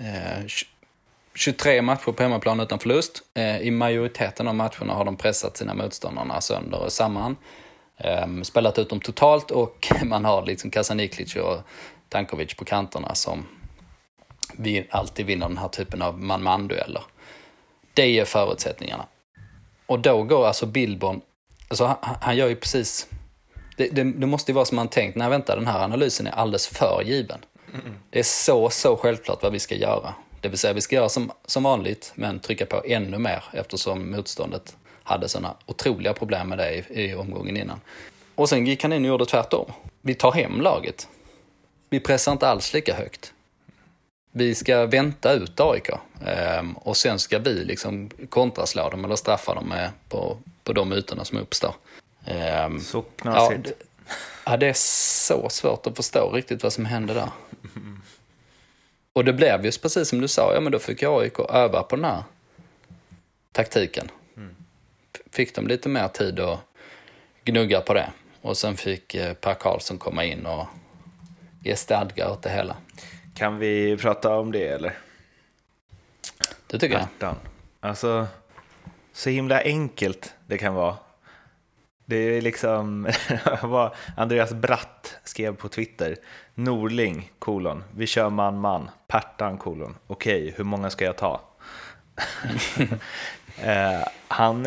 eh, 0.00 0.46
23 1.34 1.82
matcher 1.82 2.12
på 2.12 2.22
hemmaplan 2.22 2.60
utan 2.60 2.78
förlust. 2.78 3.22
I 3.60 3.70
majoriteten 3.70 4.48
av 4.48 4.54
matcherna 4.54 4.94
har 4.94 5.04
de 5.04 5.16
pressat 5.16 5.56
sina 5.56 5.74
motståndarna 5.74 6.40
sönder 6.40 6.78
och 6.78 6.92
samman. 6.92 7.36
Ehm, 7.96 8.44
spelat 8.44 8.78
ut 8.78 8.88
dem 8.90 9.00
totalt 9.00 9.50
och 9.50 9.92
man 10.04 10.24
har 10.24 10.46
liksom 10.46 10.70
Kasaniklic 10.70 11.36
och 11.36 11.58
Tankovic 12.08 12.54
på 12.54 12.64
kanterna 12.64 13.14
som 13.14 13.46
vi 14.58 14.86
alltid 14.90 15.26
vinner 15.26 15.48
den 15.48 15.58
här 15.58 15.68
typen 15.68 16.02
av 16.02 16.22
man-man-dueller. 16.22 17.02
Det 17.94 18.18
är 18.18 18.24
förutsättningarna. 18.24 19.06
Och 19.86 20.00
då 20.00 20.22
går 20.22 20.46
alltså 20.46 20.66
Billborn, 20.66 21.20
alltså 21.68 21.84
han, 21.84 21.96
han 22.20 22.36
gör 22.36 22.48
ju 22.48 22.56
precis, 22.56 23.08
det, 23.76 23.88
det, 23.88 24.04
det, 24.04 24.26
måste 24.26 24.50
ju 24.50 24.54
vara 24.54 24.64
som 24.64 24.76
man 24.76 24.88
tänkt, 24.88 25.16
nej 25.16 25.30
vänta 25.30 25.56
den 25.56 25.66
här 25.66 25.84
analysen 25.84 26.26
är 26.26 26.30
alldeles 26.30 26.66
för 26.66 27.02
given. 27.04 27.38
Mm. 27.74 27.94
Det 28.10 28.18
är 28.18 28.22
så, 28.22 28.70
så 28.70 28.96
självklart 28.96 29.42
vad 29.42 29.52
vi 29.52 29.58
ska 29.58 29.74
göra. 29.74 30.14
Det 30.40 30.48
vill 30.48 30.58
säga 30.58 30.72
vi 30.72 30.80
ska 30.80 30.96
göra 30.96 31.08
som, 31.08 31.32
som 31.46 31.62
vanligt 31.62 32.12
men 32.14 32.40
trycka 32.40 32.66
på 32.66 32.82
ännu 32.86 33.18
mer 33.18 33.44
eftersom 33.52 34.10
motståndet 34.10 34.76
hade 35.02 35.28
sådana 35.28 35.54
otroliga 35.66 36.12
problem 36.12 36.48
med 36.48 36.58
det 36.58 36.74
i, 36.74 37.04
i 37.04 37.14
omgången 37.14 37.56
innan. 37.56 37.80
Och 38.34 38.48
sen 38.48 38.66
gick 38.66 38.82
han 38.82 38.92
in 38.92 39.04
och 39.04 39.08
gjorde 39.08 39.26
tvärtom. 39.26 39.72
Vi 40.00 40.14
tar 40.14 40.32
hem 40.32 40.60
laget. 40.60 41.08
Vi 41.90 42.00
pressar 42.00 42.32
inte 42.32 42.48
alls 42.48 42.74
lika 42.74 42.94
högt. 42.94 43.33
Vi 44.36 44.54
ska 44.54 44.86
vänta 44.86 45.32
ut 45.32 45.60
AIK 45.60 45.88
ehm, 46.26 46.72
och 46.72 46.96
sen 46.96 47.18
ska 47.18 47.38
vi 47.38 47.64
liksom 47.64 48.10
kontraslå 48.28 48.90
dem 48.90 49.04
eller 49.04 49.16
straffa 49.16 49.54
dem 49.54 49.68
med 49.68 49.90
på, 50.08 50.38
på 50.64 50.72
de 50.72 50.92
ytorna 50.92 51.24
som 51.24 51.38
uppstår. 51.38 51.74
Ehm, 52.24 52.80
så 52.80 53.02
knasigt. 53.02 53.66
Ja, 53.66 54.14
ja, 54.46 54.56
det 54.56 54.66
är 54.66 54.74
så 55.26 55.48
svårt 55.48 55.86
att 55.86 55.96
förstå 55.96 56.30
riktigt 56.30 56.62
vad 56.62 56.72
som 56.72 56.84
hände 56.84 57.14
där. 57.14 57.30
Och 59.12 59.24
det 59.24 59.32
blev 59.32 59.64
just 59.64 59.82
precis 59.82 60.08
som 60.08 60.20
du 60.20 60.28
sa, 60.28 60.54
ja 60.54 60.60
men 60.60 60.72
då 60.72 60.78
fick 60.78 61.02
AIK 61.02 61.38
öva 61.38 61.82
på 61.82 61.96
den 61.96 62.04
här 62.04 62.22
taktiken. 63.52 64.10
Mm. 64.36 64.54
Fick 65.30 65.54
de 65.54 65.66
lite 65.66 65.88
mer 65.88 66.08
tid 66.08 66.40
att 66.40 66.60
gnugga 67.44 67.80
på 67.80 67.94
det. 67.94 68.10
Och 68.40 68.56
sen 68.56 68.76
fick 68.76 69.14
eh, 69.14 69.34
Per 69.34 69.54
Karlsson 69.54 69.98
komma 69.98 70.24
in 70.24 70.46
och 70.46 70.66
ge 71.62 71.76
stadga 71.76 72.30
åt 72.30 72.42
det 72.42 72.50
hela. 72.50 72.76
Kan 73.34 73.58
vi 73.58 73.96
prata 73.96 74.36
om 74.36 74.52
det 74.52 74.68
eller? 74.68 74.92
Det 76.66 76.78
tycker 76.78 77.08
jag. 77.18 77.34
Alltså, 77.80 78.26
så 79.12 79.30
himla 79.30 79.60
enkelt 79.60 80.34
det 80.46 80.58
kan 80.58 80.74
vara. 80.74 80.96
Det 82.04 82.16
är 82.16 82.40
liksom 82.40 83.08
vad 83.62 83.94
Andreas 84.16 84.52
Bratt 84.52 85.16
skrev 85.24 85.56
på 85.56 85.68
Twitter. 85.68 86.16
Norling, 86.54 87.32
kolon. 87.38 87.84
Vi 87.96 88.06
kör 88.06 88.30
man-man. 88.30 88.90
Pertan, 89.06 89.58
kolon. 89.58 89.96
Okej, 90.06 90.54
hur 90.56 90.64
många 90.64 90.90
ska 90.90 91.04
jag 91.04 91.16
ta? 91.16 91.40
eh, 93.62 94.08
han, 94.28 94.66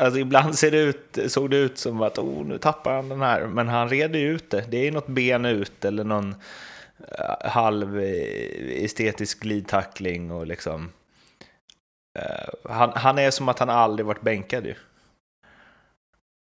alltså 0.00 0.18
ibland 0.18 0.58
ser 0.58 0.70
det 0.70 0.78
ut, 0.78 1.18
såg 1.26 1.50
det 1.50 1.56
ut 1.56 1.78
som 1.78 2.02
att 2.02 2.18
oh, 2.18 2.46
nu 2.46 2.58
tappar 2.58 2.94
han 2.94 3.08
den 3.08 3.20
här, 3.20 3.46
men 3.46 3.68
han 3.68 3.88
reder 3.88 4.18
ju 4.18 4.34
ut 4.34 4.50
det. 4.50 4.64
Det 4.68 4.86
är 4.86 4.92
något 4.92 5.06
ben 5.06 5.44
ut 5.44 5.84
eller 5.84 6.04
någon 6.04 6.34
halv 7.44 8.00
eh, 8.00 8.84
estetisk 8.84 9.40
glidtackling 9.40 10.30
och 10.30 10.46
liksom. 10.46 10.92
Uh, 12.18 12.72
han, 12.72 12.92
han 12.94 13.18
är 13.18 13.30
som 13.30 13.48
att 13.48 13.58
han 13.58 13.70
aldrig 13.70 14.06
varit 14.06 14.22
bänkad 14.22 14.66
ju. 14.66 14.74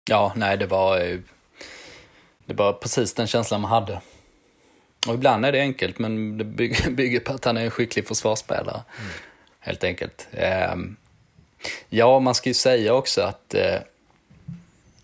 Ja, 0.09 0.33
nej, 0.35 0.57
det 0.57 0.67
var, 0.67 1.19
det 2.45 2.53
var 2.53 2.73
precis 2.73 3.13
den 3.13 3.27
känslan 3.27 3.61
man 3.61 3.71
hade. 3.71 4.01
Och 5.07 5.13
ibland 5.13 5.45
är 5.45 5.51
det 5.51 5.59
enkelt, 5.59 5.99
men 5.99 6.37
det 6.37 6.43
bygger, 6.89 7.19
på 7.19 7.33
att 7.33 7.45
han 7.45 7.57
är 7.57 7.65
en 7.65 7.71
skicklig 7.71 8.07
försvarsspelare. 8.07 8.83
Mm. 8.99 9.11
Helt 9.59 9.83
enkelt. 9.83 10.27
Ehm, 10.31 10.95
ja, 11.89 12.19
man 12.19 12.35
ska 12.35 12.49
ju 12.49 12.53
säga 12.53 12.93
också 12.93 13.21
att, 13.21 13.53
eh, 13.53 13.79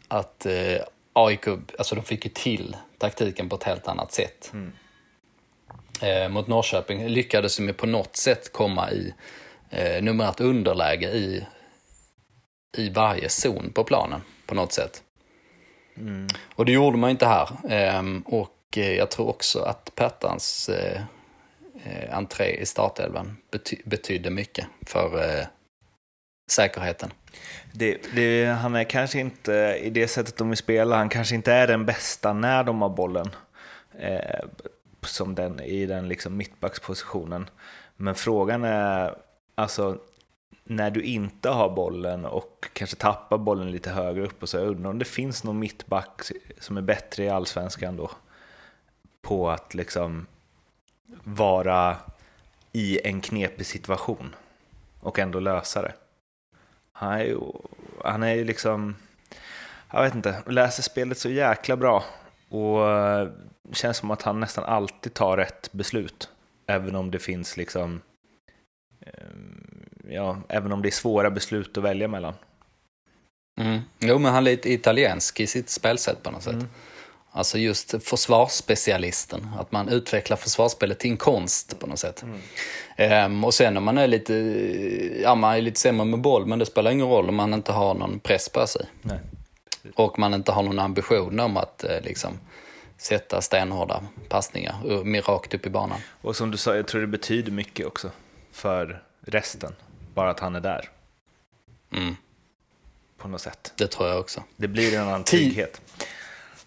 att 0.08 0.46
eh, 0.46 0.82
AIK, 1.14 1.48
alltså 1.48 1.96
de 1.96 2.04
fick 2.04 2.26
ju 2.26 2.32
till 2.32 2.76
taktiken 2.98 3.50
på 3.50 3.56
ett 3.56 3.64
helt 3.64 3.88
annat 3.88 4.14
sätt. 4.14 4.50
Mm. 4.54 4.72
Eh, 6.02 6.30
mot 6.30 6.48
Norrköping 6.48 7.08
lyckades 7.08 7.58
de 7.58 7.74
på 7.74 7.88
något 7.88 8.16
sätt 8.16 8.54
komma 8.54 8.92
i 8.92 9.14
numerärt 10.02 10.40
underläge 10.40 11.10
i, 11.10 11.46
i 12.78 12.90
varje 12.90 13.30
zon 13.30 13.72
på 13.74 13.84
planen 13.84 14.22
på 14.46 14.56
något 14.56 14.74
sätt. 14.74 15.04
Mm. 15.98 16.28
Och 16.56 16.66
det 16.66 16.72
gjorde 16.72 16.98
man 16.98 17.10
inte 17.10 17.26
här. 17.26 17.50
Ehm, 17.70 18.22
och 18.22 18.78
eh, 18.78 18.94
jag 18.94 19.12
tror 19.12 19.30
också 19.30 19.60
att 19.60 19.96
Pertans 19.96 20.70
eh, 20.70 21.02
eh, 21.84 22.18
entré 22.18 22.62
i 22.62 22.66
startelvan 22.66 23.38
bety 23.52 23.78
betydde 23.86 24.30
mycket 24.30 24.66
för 24.86 25.46
säkerheten. 26.52 27.14
Det, 27.74 27.98
det, 28.16 28.46
han 28.46 28.76
är 28.76 28.84
kanske 28.84 29.20
inte, 29.20 29.80
i 29.82 29.90
det 29.90 30.08
sättet 30.08 30.38
de 30.38 30.50
vill 30.50 30.58
spela, 30.58 30.96
han 30.96 31.10
kanske 31.10 31.36
inte 31.36 31.54
är 31.54 31.68
den 31.68 31.86
bästa 31.86 32.34
när 32.34 32.64
de 32.64 32.82
har 32.82 32.90
bollen. 32.90 33.30
Eh, 34.00 34.40
som 35.06 35.36
den, 35.36 35.60
I 35.60 35.86
den 35.86 36.08
liksom 36.08 36.38
mittbackspositionen. 36.38 37.50
Men 37.96 38.16
frågan 38.16 38.64
är, 38.64 39.16
alltså 39.56 39.98
när 40.64 40.92
du 40.92 41.02
inte 41.02 41.50
har 41.50 41.70
bollen 41.70 42.26
och 42.26 42.70
kanske 42.74 42.96
tappar 42.96 43.38
bollen 43.38 43.72
lite 43.72 43.90
högre 43.90 44.26
upp 44.26 44.44
och 44.44 44.50
så, 44.50 44.58
jag 44.58 44.68
undrar 44.68 44.90
om 44.90 45.00
det 45.00 45.06
finns 45.06 45.44
någon 45.44 45.60
mittback 45.60 46.22
som 46.60 46.78
är 46.78 46.82
bättre 46.82 47.24
i 47.24 47.30
allsvenskan 47.30 47.98
då 47.98 48.12
på 49.22 49.50
att 49.50 49.74
liksom 49.74 50.26
vara 51.24 51.98
i 52.72 53.08
en 53.08 53.22
knepig 53.22 53.66
situation 53.66 54.36
och 55.00 55.20
ändå 55.20 55.40
lösa 55.40 55.82
det. 55.82 55.94
Han 56.92 57.12
är 57.12 57.24
ju, 57.24 57.40
han 58.04 58.24
är 58.24 58.34
ju 58.34 58.44
liksom, 58.44 58.96
jag 59.92 60.04
vet 60.04 60.16
inte, 60.16 60.44
läser 60.48 60.84
spelet 60.84 61.18
så 61.18 61.30
jäkla 61.30 61.78
bra 61.78 62.04
och 62.50 62.80
känns 63.74 63.98
som 63.98 64.12
att 64.12 64.22
han 64.22 64.40
nästan 64.40 64.64
alltid 64.64 65.14
tar 65.14 65.38
rätt 65.38 65.72
beslut. 65.72 66.30
Även 66.68 66.96
om 66.96 67.12
det 67.12 67.20
finns 67.20 67.58
liksom 67.58 68.02
ja, 70.10 70.38
även 70.50 70.72
om 70.72 70.82
det 70.82 70.90
är 70.90 70.92
svåra 70.92 71.32
beslut 71.32 71.78
att 71.78 71.84
välja 71.84 72.08
mellan. 72.08 72.34
Mm. 73.62 73.80
Jo, 74.00 74.20
men 74.20 74.34
han 74.34 74.48
är 74.48 74.52
lite 74.52 74.74
italiensk 74.74 75.40
i 75.40 75.48
sitt 75.48 75.70
spelsätt 75.70 76.24
på 76.24 76.32
något 76.32 76.44
sätt. 76.44 76.54
Mm. 76.54 76.68
Alltså 77.34 77.58
just 77.58 78.04
försvarsspecialisten, 78.04 79.48
att 79.60 79.72
man 79.72 79.90
utvecklar 79.90 80.38
försvarsspelet 80.38 81.00
till 81.00 81.12
en 81.12 81.18
konst 81.18 81.80
på 81.80 81.88
något 81.88 82.00
sätt. 82.00 82.24
Mm. 82.24 82.40
Ehm, 82.96 83.44
och 83.44 83.54
sen 83.54 83.78
om 83.78 83.84
man 83.84 83.98
är 83.98 84.08
lite, 84.08 84.34
ja 85.22 85.36
man 85.36 85.56
är 85.56 85.62
lite 85.62 85.80
sämre 85.80 86.06
med 86.06 86.22
boll, 86.22 86.46
men 86.46 86.60
det 86.60 86.66
spelar 86.66 86.92
ingen 86.92 87.08
roll 87.08 87.30
om 87.30 87.36
man 87.36 87.54
inte 87.54 87.72
har 87.72 87.94
någon 87.94 88.20
press 88.20 88.50
på 88.50 88.68
sig. 88.68 88.86
Nej. 89.02 89.20
Och 89.96 90.20
man 90.20 90.34
inte 90.34 90.52
har 90.52 90.64
någon 90.64 90.80
ambition 90.80 91.40
om 91.40 91.58
att 91.58 91.84
eh, 91.84 92.02
liksom 92.02 92.40
sätta 93.02 93.42
stenhårda 93.42 94.04
passningar 94.30 94.76
rakt 95.22 95.54
upp 95.54 95.66
i 95.66 95.70
banan. 95.70 96.00
Och 96.22 96.36
som 96.36 96.52
du 96.52 96.58
sa, 96.58 96.76
jag 96.76 96.88
tror 96.88 97.02
det 97.02 97.08
betyder 97.08 97.52
mycket 97.52 97.86
också 97.86 98.12
för 98.52 99.04
resten. 99.22 99.74
Bara 100.14 100.30
att 100.30 100.40
han 100.40 100.56
är 100.56 100.60
där. 100.60 100.90
Mm. 101.94 102.16
På 103.18 103.28
något 103.28 103.42
sätt. 103.42 103.74
Det 103.76 103.88
tror 103.88 104.10
jag 104.10 104.20
också. 104.20 104.44
Det 104.56 104.68
blir 104.68 104.96
en 104.96 105.02
annan 105.02 105.24
trygghet. 105.24 105.82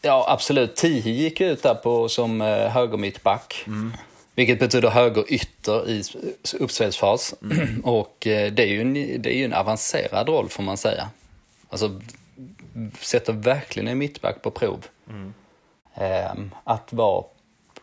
Ja, 0.01 0.27
absolut. 0.29 0.77
Tihi 0.77 1.11
gick 1.11 1.41
ut 1.41 1.63
där 1.63 1.75
på, 1.75 2.09
som 2.09 2.41
eh, 2.41 2.69
högermittback. 2.69 3.65
Mm. 3.67 3.93
Vilket 4.35 4.59
betyder 4.59 4.91
högerytter 4.91 5.91
i 5.91 6.03
uppspelsfas. 6.59 7.35
Mm. 7.43 7.81
Och 7.85 8.27
eh, 8.27 8.53
det 8.53 8.63
är, 8.63 8.67
ju 8.67 8.81
en, 8.81 9.23
det 9.23 9.35
är 9.35 9.39
ju 9.39 9.45
en 9.45 9.55
avancerad 9.55 10.29
roll 10.29 10.49
får 10.49 10.63
man 10.63 10.77
säga. 10.77 11.09
Alltså, 11.69 12.01
sätter 13.01 13.33
verkligen 13.33 13.89
en 13.89 13.99
mittback 13.99 14.43
på 14.43 14.51
prov. 14.51 14.87
Mm. 15.11 15.35
Eh, 15.95 16.33
att 16.65 16.93
vara, 16.93 17.25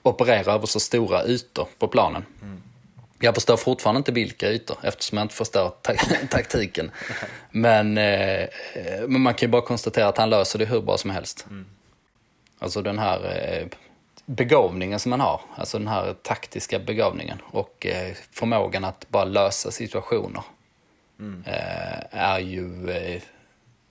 operera 0.04 0.54
över 0.54 0.66
så 0.66 0.80
stora 0.80 1.26
ytor 1.26 1.68
på 1.78 1.88
planen. 1.88 2.26
Mm. 2.42 2.62
Jag 3.20 3.36
förstår 3.36 3.58
fortfarande 3.58 3.98
inte 3.98 4.12
vilka 4.12 4.50
ytor 4.50 4.78
eftersom 4.84 5.18
jag 5.18 5.26
inte 5.26 5.36
förstår 5.36 5.70
ta 5.82 5.94
taktiken. 6.30 6.92
Men, 7.52 7.98
eh, 7.98 8.48
men 9.08 9.22
man 9.22 9.34
kan 9.34 9.48
ju 9.48 9.52
bara 9.52 9.62
konstatera 9.62 10.08
att 10.08 10.18
han 10.18 10.30
löser 10.30 10.60
det 10.60 10.66
hur 10.66 10.82
bra 10.82 10.98
som 10.98 11.10
helst. 11.10 11.46
Mm. 11.50 11.66
Alltså 12.60 12.82
den 12.82 13.00
här 13.00 13.20
eh, 13.26 13.68
begåvningen 14.26 15.00
som 15.00 15.10
man 15.10 15.20
har, 15.20 15.42
alltså 15.56 15.78
den 15.78 15.88
här 15.88 16.14
taktiska 16.14 16.80
begåvningen 16.80 17.38
och 17.46 17.86
eh, 17.86 18.16
förmågan 18.32 18.86
att 18.86 19.10
bara 19.10 19.26
lösa 19.26 19.72
situationer 19.72 20.44
mm. 21.20 21.44
eh, 21.48 22.22
är 22.22 22.40
ju 22.40 22.92
eh, 22.92 23.22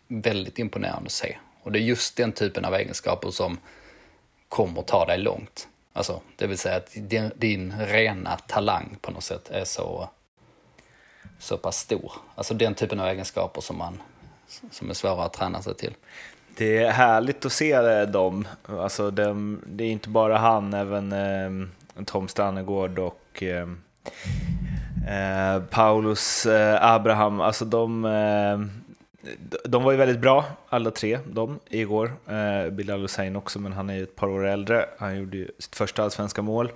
väldigt 0.08 0.58
imponerande 0.58 1.06
att 1.06 1.12
se. 1.12 1.36
Och 1.62 1.72
det 1.72 1.78
är 1.78 1.82
just 1.82 2.16
den 2.16 2.32
typen 2.32 2.64
av 2.64 2.74
egenskaper 2.74 3.30
som 3.30 3.58
kommer 4.50 4.82
ta 4.82 5.06
dig 5.06 5.18
långt. 5.18 5.68
Alltså, 5.92 6.20
det 6.36 6.46
vill 6.46 6.58
säga 6.58 6.76
att 6.76 6.90
din, 6.94 7.30
din 7.36 7.74
rena 7.78 8.36
talang 8.36 8.96
på 9.00 9.10
något 9.10 9.24
sätt 9.24 9.50
är 9.50 9.64
så, 9.64 10.08
så 11.38 11.56
pass 11.56 11.78
stor. 11.78 12.12
Alltså 12.34 12.54
den 12.54 12.74
typen 12.74 13.00
av 13.00 13.06
egenskaper 13.06 13.60
som, 13.60 13.78
man, 13.78 14.02
som 14.70 14.90
är 14.90 14.94
svåra 14.94 15.24
att 15.24 15.32
träna 15.32 15.62
sig 15.62 15.74
till. 15.74 15.94
Det 16.56 16.78
är 16.78 16.90
härligt 16.90 17.44
att 17.44 17.52
se 17.52 17.72
eh, 17.72 18.02
dem. 18.02 18.48
Alltså 18.68 19.10
de, 19.10 19.62
det 19.66 19.84
är 19.84 19.90
inte 19.90 20.08
bara 20.08 20.38
han, 20.38 20.74
även 20.74 21.12
eh, 21.12 22.04
Tom 22.04 22.28
Stannegård 22.28 22.98
och 22.98 23.42
eh, 23.42 23.68
eh 25.08 25.62
Paulus 25.62 26.46
eh, 26.46 26.92
Abraham. 26.92 27.40
Alltså 27.40 27.64
de, 27.64 28.04
eh, 28.04 28.58
de 29.64 29.82
var 29.82 29.92
ju 29.92 29.98
väldigt 29.98 30.20
bra, 30.20 30.44
alla 30.68 30.90
tre, 30.90 31.18
de, 31.26 31.60
igår. 31.68 32.12
Eh, 32.28 32.70
Bilal 32.70 33.00
Hussein 33.00 33.36
också, 33.36 33.58
men 33.58 33.72
han 33.72 33.90
är 33.90 33.94
ju 33.94 34.02
ett 34.02 34.16
par 34.16 34.28
år 34.28 34.46
äldre. 34.46 34.86
Han 34.98 35.16
gjorde 35.16 35.36
ju 35.36 35.48
sitt 35.58 35.76
första 35.76 36.02
allsvenska 36.02 36.42
mål. 36.42 36.72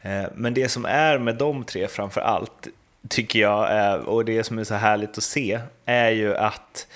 Eh, 0.00 0.24
men 0.34 0.54
det 0.54 0.68
som 0.68 0.84
är 0.84 1.18
med 1.18 1.36
de 1.36 1.64
tre 1.64 1.88
framför 1.88 2.20
allt, 2.20 2.68
tycker 3.08 3.38
jag, 3.38 3.78
eh, 3.78 3.94
och 3.94 4.24
det 4.24 4.44
som 4.44 4.58
är 4.58 4.64
så 4.64 4.74
härligt 4.74 5.18
att 5.18 5.24
se, 5.24 5.60
är 5.84 6.10
ju 6.10 6.36
att 6.36 6.86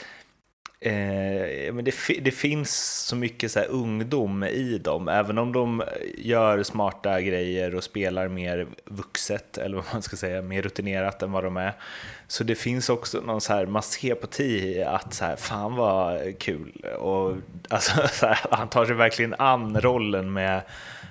Eh, 0.84 1.72
men 1.72 1.84
det, 1.84 1.94
det, 2.20 2.30
finns 2.30 3.04
så 3.06 3.16
mycket 3.16 3.52
så 3.52 3.60
ungdom 3.60 4.44
i 4.44 4.78
dem, 4.78 5.08
även 5.08 5.38
om 5.38 5.52
de 5.52 5.82
gör 6.18 6.62
smarta 6.62 7.20
grejer 7.20 7.74
och 7.74 7.84
spelar 7.84 8.28
mer 8.28 8.66
vuxet, 8.84 9.58
eller 9.58 9.76
vad 9.76 9.84
man 9.92 10.02
ska 10.02 10.16
säga, 10.16 10.42
mer 10.42 10.62
rutinerat 10.62 11.22
än 11.22 11.32
vad 11.32 11.44
de 11.44 11.56
är. 11.56 11.72
Så 12.26 12.44
det 12.44 12.54
finns 12.54 12.88
också 12.88 13.20
någon 13.20 13.40
så 13.40 13.52
här, 13.52 13.66
man 13.66 13.82
ser 13.82 14.14
på 14.14 14.26
Ti 14.26 14.82
att 14.82 15.14
så 15.14 15.24
här, 15.24 15.36
fan 15.36 15.76
vad 15.76 16.38
kul. 16.38 16.86
Och, 16.98 17.36
alltså, 17.68 17.92
här, 18.26 18.38
han 18.50 18.68
tar 18.68 18.86
sig 18.86 18.94
verkligen 18.94 19.34
an 19.34 19.80
rollen 19.80 20.32
med 20.32 20.62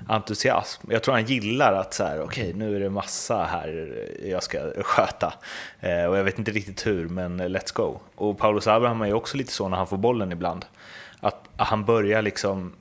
entusiasm. 0.07 0.91
Jag 0.91 1.03
tror 1.03 1.13
han 1.13 1.25
gillar 1.25 1.73
att 1.73 1.93
så 1.93 2.03
här, 2.03 2.21
okej, 2.21 2.43
okay, 2.43 2.53
nu 2.53 2.75
är 2.75 2.79
det 2.79 2.89
massa 2.89 3.43
här 3.43 3.93
jag 4.23 4.43
ska 4.43 4.83
sköta. 4.83 5.33
Eh, 5.79 6.05
och 6.05 6.17
jag 6.17 6.23
vet 6.23 6.39
inte 6.39 6.51
riktigt 6.51 6.87
hur, 6.87 7.07
men 7.07 7.41
let's 7.41 7.73
go. 7.73 7.99
Och 8.21 8.37
Paulus 8.37 8.67
Abraham 8.67 9.01
är 9.01 9.05
ju 9.05 9.13
också 9.13 9.37
lite 9.37 9.51
så 9.51 9.69
när 9.69 9.77
han 9.77 9.87
får 9.87 9.97
bollen 9.97 10.31
ibland. 10.31 10.65
Att 11.19 11.49
han 11.57 11.85
börjar 11.85 12.21
liksom 12.21 12.73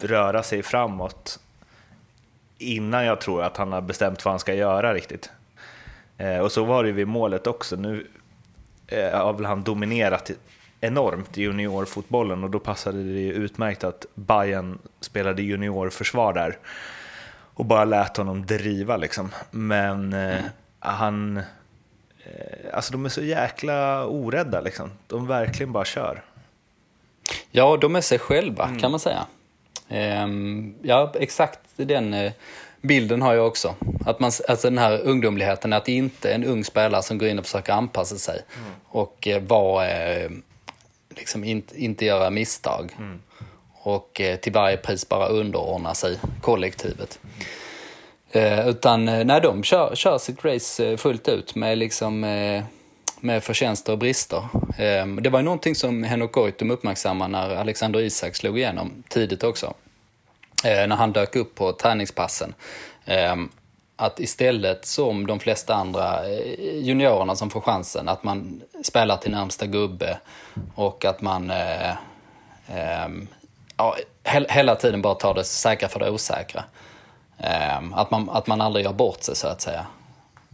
röra 0.00 0.42
sig 0.42 0.62
framåt 0.62 1.38
innan 2.58 3.04
jag 3.04 3.20
tror 3.20 3.42
att 3.42 3.56
han 3.56 3.72
har 3.72 3.80
bestämt 3.80 4.24
vad 4.24 4.32
han 4.32 4.38
ska 4.38 4.54
göra 4.54 4.94
riktigt. 4.94 5.30
Eh, 6.18 6.38
och 6.38 6.52
så 6.52 6.64
var 6.64 6.84
det 6.84 6.92
vid 6.92 7.08
målet 7.08 7.46
också. 7.46 7.76
Nu 7.76 8.06
eh, 8.86 9.18
har 9.18 9.32
väl 9.32 9.44
han 9.44 9.62
dominerat 9.62 10.30
enormt 10.80 11.38
i 11.38 11.42
juniorfotbollen 11.42 12.44
och 12.44 12.50
då 12.50 12.58
passade 12.58 13.02
det 13.02 13.20
ju 13.20 13.32
utmärkt 13.32 13.84
att 13.84 14.06
Bayern 14.14 14.78
spelade 15.00 15.42
juniorförsvar 15.42 16.32
där 16.32 16.58
och 17.54 17.64
bara 17.64 17.84
lät 17.84 18.16
honom 18.16 18.46
driva 18.46 18.96
liksom. 18.96 19.30
Men 19.50 20.12
eh, 20.12 20.38
mm. 20.38 20.44
han, 20.78 21.42
alltså 22.72 22.92
de 22.92 23.04
är 23.04 23.08
så 23.08 23.22
jäkla 23.22 24.06
orädda 24.06 24.60
liksom. 24.60 24.90
De 25.06 25.26
verkligen 25.26 25.72
bara 25.72 25.84
kör. 25.84 26.22
Ja, 27.50 27.76
de 27.76 27.96
är 27.96 28.00
sig 28.00 28.18
själva 28.18 28.64
mm. 28.64 28.80
kan 28.80 28.90
man 28.90 29.00
säga. 29.00 29.26
Ehm, 29.88 30.74
ja, 30.82 31.12
exakt 31.20 31.58
den 31.76 32.14
eh, 32.14 32.32
bilden 32.80 33.22
har 33.22 33.34
jag 33.34 33.46
också. 33.46 33.74
Att 34.06 34.20
man, 34.20 34.32
alltså 34.48 34.70
den 34.70 34.78
här 34.78 35.00
ungdomligheten, 35.00 35.72
att 35.72 35.84
det 35.84 35.92
inte 35.92 36.30
är 36.30 36.34
en 36.34 36.44
ung 36.44 36.64
spelare 36.64 37.02
som 37.02 37.18
går 37.18 37.28
in 37.28 37.38
och 37.38 37.44
försöker 37.44 37.72
anpassa 37.72 38.16
sig 38.16 38.42
mm. 38.56 38.70
och 38.84 39.28
eh, 39.28 39.42
vara 39.42 39.90
eh, 39.90 40.30
liksom 41.08 41.44
inte, 41.44 41.82
inte 41.82 42.04
göra 42.04 42.30
misstag. 42.30 42.92
Mm. 42.98 43.20
Och 43.72 44.20
eh, 44.20 44.36
till 44.36 44.52
varje 44.52 44.76
pris 44.76 45.08
bara 45.08 45.26
underordna 45.26 45.94
sig 45.94 46.18
kollektivet. 46.40 47.18
Eh, 48.32 48.68
utan 48.68 49.08
eh, 49.08 49.24
när 49.24 49.40
de 49.40 49.62
kör, 49.62 49.94
kör 49.94 50.18
sitt 50.18 50.44
race 50.44 50.86
eh, 50.90 50.96
fullt 50.96 51.28
ut 51.28 51.54
med 51.54 51.78
liksom 51.78 52.24
eh, 52.24 52.64
med 53.20 53.44
förtjänster 53.44 53.92
och 53.92 53.98
brister. 53.98 54.48
Eh, 54.78 55.06
det 55.06 55.30
var 55.30 55.38
ju 55.38 55.44
någonting 55.44 55.74
som 55.74 56.02
Henok 56.04 56.32
Goitom 56.32 56.70
uppmärksammade 56.70 57.32
när 57.32 57.56
Alexander 57.56 58.00
Isak 58.00 58.36
slog 58.36 58.58
igenom 58.58 59.02
tidigt 59.08 59.44
också. 59.44 59.74
Eh, 60.64 60.86
när 60.88 60.96
han 60.96 61.12
dök 61.12 61.36
upp 61.36 61.54
på 61.54 61.72
träningspassen 61.72 62.54
att 63.96 64.20
istället 64.20 64.86
som 64.86 65.26
de 65.26 65.40
flesta 65.40 65.74
andra 65.74 66.28
juniorerna 66.58 67.36
som 67.36 67.50
får 67.50 67.60
chansen, 67.60 68.08
att 68.08 68.24
man 68.24 68.62
spelar 68.82 69.16
till 69.16 69.30
närmsta 69.30 69.66
gubbe 69.66 70.18
och 70.74 71.04
att 71.04 71.20
man 71.20 71.50
eh, 71.50 71.90
eh, 72.68 73.08
ja, 73.76 73.96
hela 74.48 74.74
tiden 74.76 75.02
bara 75.02 75.14
tar 75.14 75.34
det 75.34 75.44
säkra 75.44 75.88
för 75.88 76.00
det 76.00 76.10
osäkra. 76.10 76.64
Eh, 77.38 77.78
att, 77.92 78.10
man, 78.10 78.30
att 78.30 78.46
man 78.46 78.60
aldrig 78.60 78.84
gör 78.84 78.92
bort 78.92 79.22
sig 79.22 79.36
så 79.36 79.48
att 79.48 79.60
säga. 79.60 79.86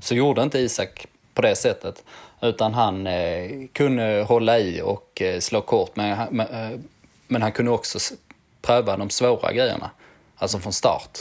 Så 0.01 0.14
gjorde 0.14 0.43
inte 0.43 0.59
Isak 0.59 1.07
på 1.35 1.43
det 1.43 1.57
sättet, 1.57 2.05
utan 2.41 2.75
han 2.75 3.07
eh, 3.07 3.51
kunde 3.73 4.25
hålla 4.29 4.59
i 4.59 4.83
och 4.83 5.23
eh, 5.23 5.41
slå 5.41 5.61
kort, 5.61 5.97
men, 5.97 6.47
men 7.27 7.43
han 7.43 7.53
kunde 7.53 7.71
också 7.71 7.99
pröva 8.62 8.97
de 8.97 9.11
svåra 9.11 9.53
grejerna, 9.53 9.91
alltså 10.37 10.59
från 10.59 10.73
start. 10.73 11.19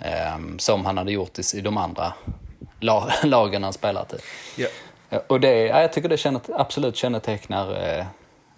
Eh, 0.00 0.38
som 0.58 0.84
han 0.84 0.98
hade 0.98 1.12
gjort 1.12 1.38
i, 1.38 1.58
i 1.58 1.60
de 1.60 1.76
andra 1.76 2.12
la, 2.80 3.12
lagen 3.22 3.62
han 3.62 3.72
spelat 3.72 4.12
i. 4.12 4.16
Yeah. 4.60 4.72
Och 5.26 5.40
det, 5.40 5.66
ja, 5.66 5.80
jag 5.80 5.92
tycker 5.92 6.08
det 6.08 6.16
känner, 6.16 6.40
absolut 6.54 6.96
kännetecknar 6.96 7.88
eh, 7.88 8.06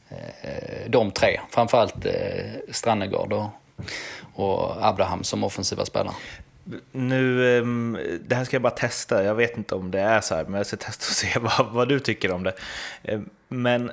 eh, 0.08 0.88
de 0.88 1.10
tre. 1.10 1.40
Framförallt 1.50 2.06
eh, 2.06 2.12
Strannegård 2.70 3.32
och, 3.32 3.46
och 4.34 4.86
Abraham 4.86 5.24
som 5.24 5.44
offensiva 5.44 5.84
spelare. 5.84 6.14
Nu, 6.92 7.58
ehm, 7.58 7.98
det 8.20 8.34
här 8.34 8.44
ska 8.44 8.54
jag 8.54 8.62
bara 8.62 8.70
testa, 8.70 9.24
jag 9.24 9.34
vet 9.34 9.56
inte 9.56 9.74
om 9.74 9.90
det 9.90 10.00
är 10.00 10.20
så 10.20 10.34
här, 10.34 10.44
men 10.44 10.54
jag 10.54 10.66
ska 10.66 10.76
testa 10.76 11.02
och 11.10 11.16
se 11.16 11.38
vad, 11.58 11.72
vad 11.72 11.88
du 11.88 12.00
tycker 12.00 12.32
om 12.32 12.42
det. 12.42 12.52
Ehm, 13.02 13.28
men 13.48 13.90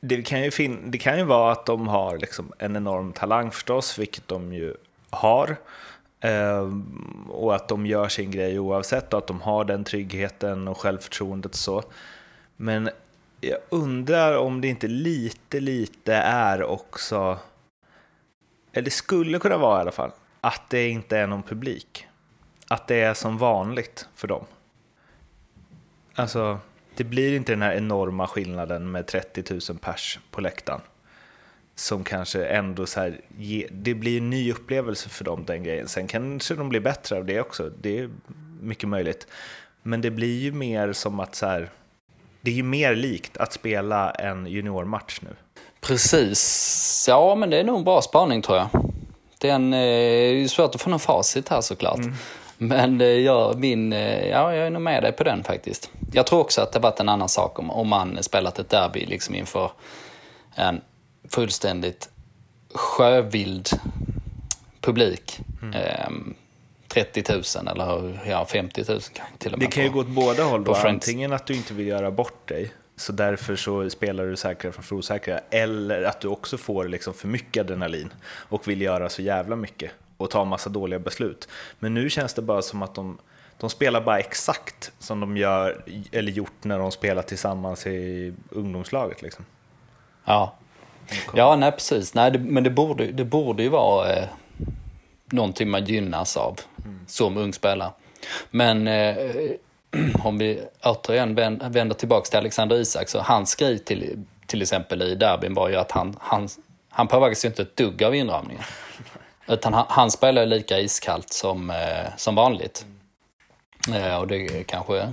det 0.00 0.22
kan, 0.22 0.42
ju 0.42 0.50
fin 0.50 0.90
det 0.90 0.98
kan 0.98 1.18
ju 1.18 1.24
vara 1.24 1.52
att 1.52 1.66
de 1.66 1.88
har 1.88 2.18
liksom 2.18 2.52
en 2.58 2.76
enorm 2.76 3.12
talang 3.12 3.50
förstås, 3.50 3.98
vilket 3.98 4.28
de 4.28 4.52
ju 4.52 4.74
har. 5.10 5.56
Ehm, 6.20 7.28
och 7.30 7.54
att 7.54 7.68
de 7.68 7.86
gör 7.86 8.08
sin 8.08 8.30
grej 8.30 8.58
oavsett 8.58 9.12
och 9.12 9.18
att 9.18 9.26
de 9.26 9.40
har 9.40 9.64
den 9.64 9.84
tryggheten 9.84 10.68
och 10.68 10.78
självförtroendet 10.78 11.54
så. 11.54 11.82
Men 12.56 12.90
jag 13.40 13.58
undrar 13.68 14.36
om 14.36 14.60
det 14.60 14.68
inte 14.68 14.88
lite, 14.88 15.60
lite 15.60 16.14
är 16.14 16.62
också, 16.62 17.38
eller 18.74 18.84
det 18.84 18.90
skulle 18.90 19.38
kunna 19.38 19.56
vara 19.56 19.78
i 19.78 19.80
alla 19.80 19.92
fall, 19.92 20.10
att 20.40 20.70
det 20.70 20.88
inte 20.88 21.18
är 21.18 21.26
någon 21.26 21.42
publik. 21.42 22.06
Att 22.68 22.86
det 22.86 23.00
är 23.00 23.14
som 23.14 23.38
vanligt 23.38 24.08
för 24.14 24.28
dem. 24.28 24.44
Alltså, 26.14 26.58
det 26.96 27.04
blir 27.04 27.36
inte 27.36 27.52
den 27.52 27.62
här 27.62 27.72
enorma 27.72 28.26
skillnaden 28.26 28.90
med 28.90 29.06
30 29.06 29.54
000 29.70 29.78
pers 29.78 30.18
på 30.30 30.40
läktaren 30.40 30.80
som 31.74 32.04
kanske 32.04 32.44
ändå 32.44 32.86
så 32.86 33.00
här, 33.00 33.20
ge, 33.38 33.68
det 33.70 33.94
blir 33.94 34.18
en 34.18 34.30
ny 34.30 34.52
upplevelse 34.52 35.08
för 35.08 35.24
dem 35.24 35.44
den 35.44 35.62
grejen. 35.62 35.88
Sen 35.88 36.06
kanske 36.06 36.54
de 36.54 36.68
blir 36.68 36.80
bättre 36.80 37.16
av 37.16 37.24
det 37.24 37.40
också, 37.40 37.70
det 37.80 37.98
är 37.98 38.10
mycket 38.60 38.88
möjligt. 38.88 39.26
Men 39.82 40.00
det 40.00 40.10
blir 40.10 40.38
ju 40.38 40.52
mer 40.52 40.92
som 40.92 41.20
att 41.20 41.34
så 41.34 41.46
här, 41.46 41.70
det 42.40 42.50
är 42.50 42.54
ju 42.54 42.62
mer 42.62 42.94
likt 42.94 43.36
att 43.36 43.52
spela 43.52 44.10
en 44.10 44.46
juniormatch 44.46 45.20
nu. 45.22 45.36
Precis, 45.86 47.04
ja 47.08 47.34
men 47.34 47.50
det 47.50 47.56
är 47.56 47.64
nog 47.64 47.78
en 47.78 47.84
bra 47.84 48.02
spaning 48.02 48.42
tror 48.42 48.58
jag. 48.58 48.68
Det 49.38 49.50
är, 49.50 49.54
en, 49.54 49.72
eh, 49.72 49.78
det 49.78 50.44
är 50.44 50.48
svårt 50.48 50.74
att 50.74 50.82
få 50.82 50.90
någon 50.90 51.00
facit 51.00 51.48
här 51.48 51.60
såklart. 51.60 51.98
Mm. 51.98 52.14
Men 52.58 53.22
ja, 53.24 53.52
min, 53.56 53.92
eh, 53.92 54.28
ja, 54.28 54.54
jag 54.54 54.66
är 54.66 54.70
nog 54.70 54.82
med 54.82 55.02
dig 55.02 55.12
på 55.12 55.24
den 55.24 55.44
faktiskt. 55.44 55.90
Jag 56.12 56.26
tror 56.26 56.40
också 56.40 56.60
att 56.60 56.72
det 56.72 56.78
varit 56.78 57.00
en 57.00 57.08
annan 57.08 57.28
sak 57.28 57.58
om, 57.58 57.70
om 57.70 57.88
man 57.88 58.22
spelat 58.22 58.58
ett 58.58 58.70
derby 58.70 59.06
liksom 59.06 59.34
inför 59.34 59.70
en 60.54 60.80
fullständigt 61.28 62.08
sjövild 62.74 63.68
publik. 64.80 65.40
Mm. 65.62 65.74
Eh, 65.74 66.08
30 66.88 67.32
000 67.32 67.68
eller 67.68 68.20
ja, 68.26 68.46
50 68.46 68.84
000 68.88 69.00
kanske 69.12 69.36
till 69.38 69.52
och 69.52 69.58
med. 69.58 69.68
Det 69.68 69.72
kan 69.72 69.84
ju 69.84 69.90
gå 69.90 70.00
åt 70.00 70.06
båda 70.06 70.44
håll 70.44 70.64
då. 70.64 70.74
Antingen 70.74 71.32
att 71.32 71.46
du 71.46 71.54
inte 71.54 71.74
vill 71.74 71.86
göra 71.86 72.10
bort 72.10 72.48
dig, 72.48 72.72
så 72.96 73.12
därför 73.12 73.56
så 73.56 73.90
spelar 73.90 74.26
du 74.26 74.36
säkrare 74.36 74.72
framför 74.72 74.96
osäkra. 74.96 75.40
Eller 75.50 76.02
att 76.02 76.20
du 76.20 76.28
också 76.28 76.58
får 76.58 76.88
liksom 76.88 77.14
för 77.14 77.28
mycket 77.28 77.60
adrenalin 77.60 78.12
och 78.26 78.68
vill 78.68 78.80
göra 78.80 79.08
så 79.08 79.22
jävla 79.22 79.56
mycket 79.56 79.90
och 80.16 80.30
ta 80.30 80.44
massa 80.44 80.70
dåliga 80.70 80.98
beslut. 80.98 81.48
Men 81.78 81.94
nu 81.94 82.10
känns 82.10 82.34
det 82.34 82.42
bara 82.42 82.62
som 82.62 82.82
att 82.82 82.94
de, 82.94 83.18
de 83.58 83.70
spelar 83.70 84.00
bara 84.00 84.18
exakt 84.18 84.92
som 84.98 85.20
de 85.20 85.36
gör, 85.36 85.84
eller 86.12 86.32
gjort 86.32 86.64
när 86.64 86.78
de 86.78 86.92
spelar 86.92 87.22
tillsammans 87.22 87.86
i 87.86 88.34
ungdomslaget. 88.50 89.22
Liksom. 89.22 89.44
Ja, 90.24 90.54
Ja, 91.34 91.56
nej 91.56 91.72
precis. 91.72 92.14
Nej, 92.14 92.30
det, 92.30 92.38
men 92.38 92.64
det 92.64 92.70
borde, 92.70 93.06
det 93.06 93.24
borde 93.24 93.62
ju 93.62 93.68
vara 93.68 94.12
eh, 94.12 94.28
någonting 95.26 95.70
man 95.70 95.84
gynnas 95.84 96.36
av 96.36 96.60
mm. 96.84 97.00
som 97.06 97.36
ung 97.36 97.52
spelare. 97.52 97.90
Men 98.50 98.88
eh, 98.88 99.16
om 100.24 100.38
vi 100.38 100.62
återigen 100.82 101.34
vänder 101.72 101.94
tillbaka 101.94 102.24
till 102.24 102.38
Alexander 102.38 102.76
Isak, 102.76 103.08
så 103.08 103.20
hans 103.20 103.54
grej 103.54 103.78
till, 103.78 104.24
till 104.46 104.62
exempel 104.62 105.02
i 105.02 105.14
derbyn 105.14 105.54
var 105.54 105.68
ju 105.68 105.76
att 105.76 105.92
han, 105.92 106.16
han, 106.20 106.48
han 106.88 107.08
påverkas 107.08 107.44
ju 107.44 107.48
inte 107.48 107.62
ett 107.62 107.76
dugg 107.76 108.02
av 108.02 108.14
inramningen. 108.14 108.62
Utan 109.46 109.74
han, 109.74 109.86
han 109.88 110.10
spelar 110.10 110.46
lika 110.46 110.80
iskallt 110.80 111.32
som, 111.32 111.70
eh, 111.70 112.16
som 112.16 112.34
vanligt. 112.34 112.86
Eh, 113.94 114.16
och 114.16 114.26
det 114.26 114.64
kanske, 114.64 115.12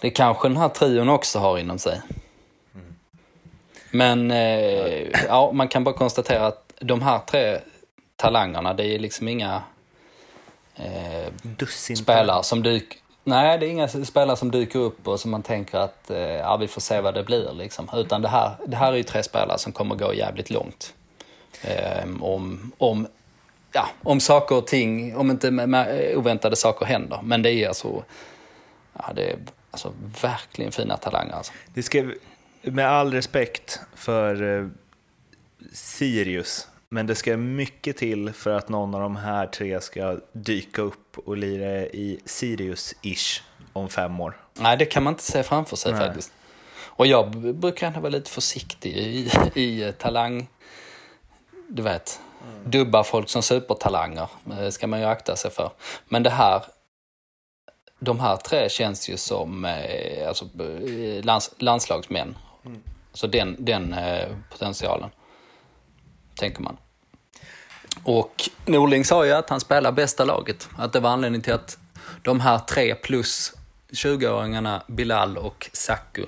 det 0.00 0.10
kanske 0.10 0.48
den 0.48 0.56
här 0.56 0.68
trion 0.68 1.08
också 1.08 1.38
har 1.38 1.58
inom 1.58 1.78
sig. 1.78 2.00
Men 3.90 4.30
eh, 4.30 5.08
ja, 5.28 5.50
man 5.52 5.68
kan 5.68 5.84
bara 5.84 5.94
konstatera 5.94 6.46
att 6.46 6.72
de 6.80 7.02
här 7.02 7.18
tre 7.18 7.58
talangerna, 8.16 8.74
det 8.74 8.86
är 8.86 8.98
liksom 8.98 9.28
inga 9.28 9.62
eh, 10.76 11.64
spelare 11.96 12.42
som, 12.42 12.62
dyk, 12.62 12.98
Nej, 13.24 13.58
det 13.58 13.66
är 13.66 13.70
inga 13.70 13.88
spelare 13.88 14.36
som 14.36 14.50
dyker 14.50 14.78
upp 14.78 15.08
och 15.08 15.20
som 15.20 15.30
man 15.30 15.42
tänker 15.42 15.78
att 15.78 16.10
eh, 16.10 16.18
ja, 16.18 16.56
vi 16.56 16.68
får 16.68 16.80
se 16.80 17.00
vad 17.00 17.14
det 17.14 17.24
blir. 17.24 17.52
Liksom. 17.52 17.90
Utan 17.94 18.22
det 18.22 18.28
här, 18.28 18.50
det 18.66 18.76
här 18.76 18.92
är 18.92 18.96
ju 18.96 19.02
tre 19.02 19.22
spelare 19.22 19.58
som 19.58 19.72
kommer 19.72 19.94
gå 19.94 20.14
jävligt 20.14 20.50
långt. 20.50 20.94
Eh, 21.62 22.08
om, 22.20 22.72
om, 22.78 23.06
ja, 23.72 23.88
om 24.02 24.20
saker 24.20 24.56
och 24.56 24.66
ting, 24.66 25.16
om 25.16 25.30
inte 25.30 25.50
med, 25.50 25.68
med 25.68 26.16
oväntade 26.16 26.56
saker 26.56 26.86
händer. 26.86 27.20
Men 27.22 27.42
det 27.42 27.52
är 27.52 27.68
alltså, 27.68 28.04
ja, 28.92 29.12
det 29.14 29.30
är 29.30 29.38
alltså 29.70 29.92
verkligen 30.22 30.72
fina 30.72 30.96
talanger. 30.96 31.32
Alltså. 31.32 31.52
Det 31.74 31.82
ska, 31.82 32.10
med 32.62 32.88
all 32.88 33.12
respekt 33.12 33.80
för 33.94 34.58
eh, 34.58 34.66
Sirius, 35.72 36.68
men 36.90 37.06
det 37.06 37.14
ska 37.14 37.36
mycket 37.36 37.96
till 37.96 38.32
för 38.32 38.50
att 38.50 38.68
någon 38.68 38.94
av 38.94 39.00
de 39.00 39.16
här 39.16 39.46
tre 39.46 39.80
ska 39.80 40.18
dyka 40.32 40.82
upp 40.82 41.18
och 41.18 41.36
lira 41.36 41.86
i 41.86 42.20
Sirius-ish 42.24 43.42
om 43.72 43.88
fem 43.88 44.20
år. 44.20 44.36
Nej, 44.54 44.76
det 44.76 44.84
kan 44.84 45.02
man 45.02 45.12
inte 45.12 45.22
se 45.22 45.42
framför 45.42 45.76
sig 45.76 45.92
Nej. 45.92 46.00
faktiskt. 46.00 46.32
Och 46.80 47.06
jag 47.06 47.30
brukar 47.36 47.86
ändå 47.86 48.00
vara 48.00 48.10
lite 48.10 48.30
försiktig 48.30 48.96
i, 48.96 49.30
i 49.54 49.82
eh, 49.82 49.92
talang... 49.92 50.48
Du 51.70 51.82
vet, 51.82 52.20
mm. 52.42 52.70
dubba 52.70 53.04
folk 53.04 53.28
som 53.28 53.42
supertalanger 53.42 54.28
Det 54.44 54.72
ska 54.72 54.86
man 54.86 55.00
ju 55.00 55.06
akta 55.06 55.36
sig 55.36 55.50
för. 55.50 55.70
Men 56.04 56.22
det 56.22 56.30
här, 56.30 56.62
de 57.98 58.20
här 58.20 58.36
tre 58.36 58.68
känns 58.68 59.08
ju 59.08 59.16
som 59.16 59.64
eh, 59.64 60.28
alltså, 60.28 60.44
eh, 60.44 61.24
lands, 61.24 61.54
landslagsmän. 61.58 62.36
Mm. 62.64 62.82
Så 63.12 63.26
den, 63.26 63.56
den 63.58 63.94
potentialen 64.50 65.10
tänker 66.38 66.62
man. 66.62 66.76
Och 68.02 68.48
Norling 68.66 69.04
sa 69.04 69.26
ju 69.26 69.32
att 69.32 69.50
han 69.50 69.60
spelar 69.60 69.92
bästa 69.92 70.24
laget. 70.24 70.68
Att 70.76 70.92
det 70.92 71.00
var 71.00 71.10
anledningen 71.10 71.42
till 71.42 71.52
att 71.52 71.78
de 72.22 72.40
här 72.40 72.58
tre 72.58 72.94
plus 72.94 73.54
20-åringarna 73.90 74.82
Bilal 74.86 75.38
och 75.38 75.70
Saku 75.72 76.26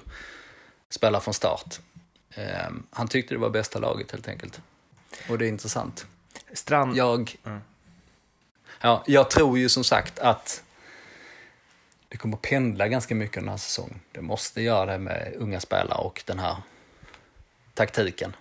spelar 0.90 1.20
från 1.20 1.34
start. 1.34 1.78
Um, 2.36 2.86
han 2.90 3.08
tyckte 3.08 3.34
det 3.34 3.38
var 3.38 3.50
bästa 3.50 3.78
laget 3.78 4.12
helt 4.12 4.28
enkelt. 4.28 4.60
Och 5.28 5.38
det 5.38 5.46
är 5.46 5.48
intressant. 5.48 6.06
Strand... 6.52 6.96
Jag, 6.96 7.36
mm. 7.44 7.60
ja, 8.80 9.04
jag 9.06 9.30
tror 9.30 9.58
ju 9.58 9.68
som 9.68 9.84
sagt 9.84 10.18
att 10.18 10.62
det 12.08 12.16
kommer 12.16 12.36
att 12.36 12.42
pendla 12.42 12.88
ganska 12.88 13.14
mycket 13.14 13.34
den 13.34 13.48
här 13.48 13.56
säsongen. 13.56 14.00
Det 14.12 14.20
måste 14.20 14.62
göra 14.62 14.92
det 14.92 14.98
med 14.98 15.34
unga 15.36 15.60
spelare 15.60 15.98
och 15.98 16.22
den 16.26 16.38
här 16.38 16.56
taktiken. 17.74 18.36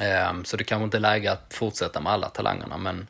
Ehm, 0.00 0.44
så 0.44 0.56
det 0.56 0.64
kanske 0.64 0.84
inte 0.84 0.96
är 0.96 1.00
läge 1.00 1.32
att 1.32 1.54
fortsätta 1.54 2.00
med 2.00 2.12
alla 2.12 2.28
talangerna, 2.28 2.78
men, 2.78 3.06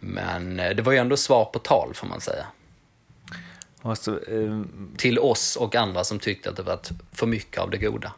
men 0.00 0.60
eh, 0.60 0.76
det 0.76 0.82
var 0.82 0.92
ju 0.92 0.98
ändå 0.98 1.16
svar 1.16 1.44
på 1.44 1.58
tal 1.58 1.94
får 1.94 2.06
man 2.06 2.20
säga. 2.20 2.46
Alltså, 3.82 4.10
um... 4.10 4.94
Till 4.96 5.18
oss 5.18 5.56
och 5.56 5.74
andra 5.74 6.04
som 6.04 6.18
tyckte 6.18 6.50
att 6.50 6.56
det 6.56 6.62
var 6.62 6.78
för 7.12 7.26
mycket 7.26 7.60
av 7.60 7.70
det 7.70 7.78
goda. 7.78 8.12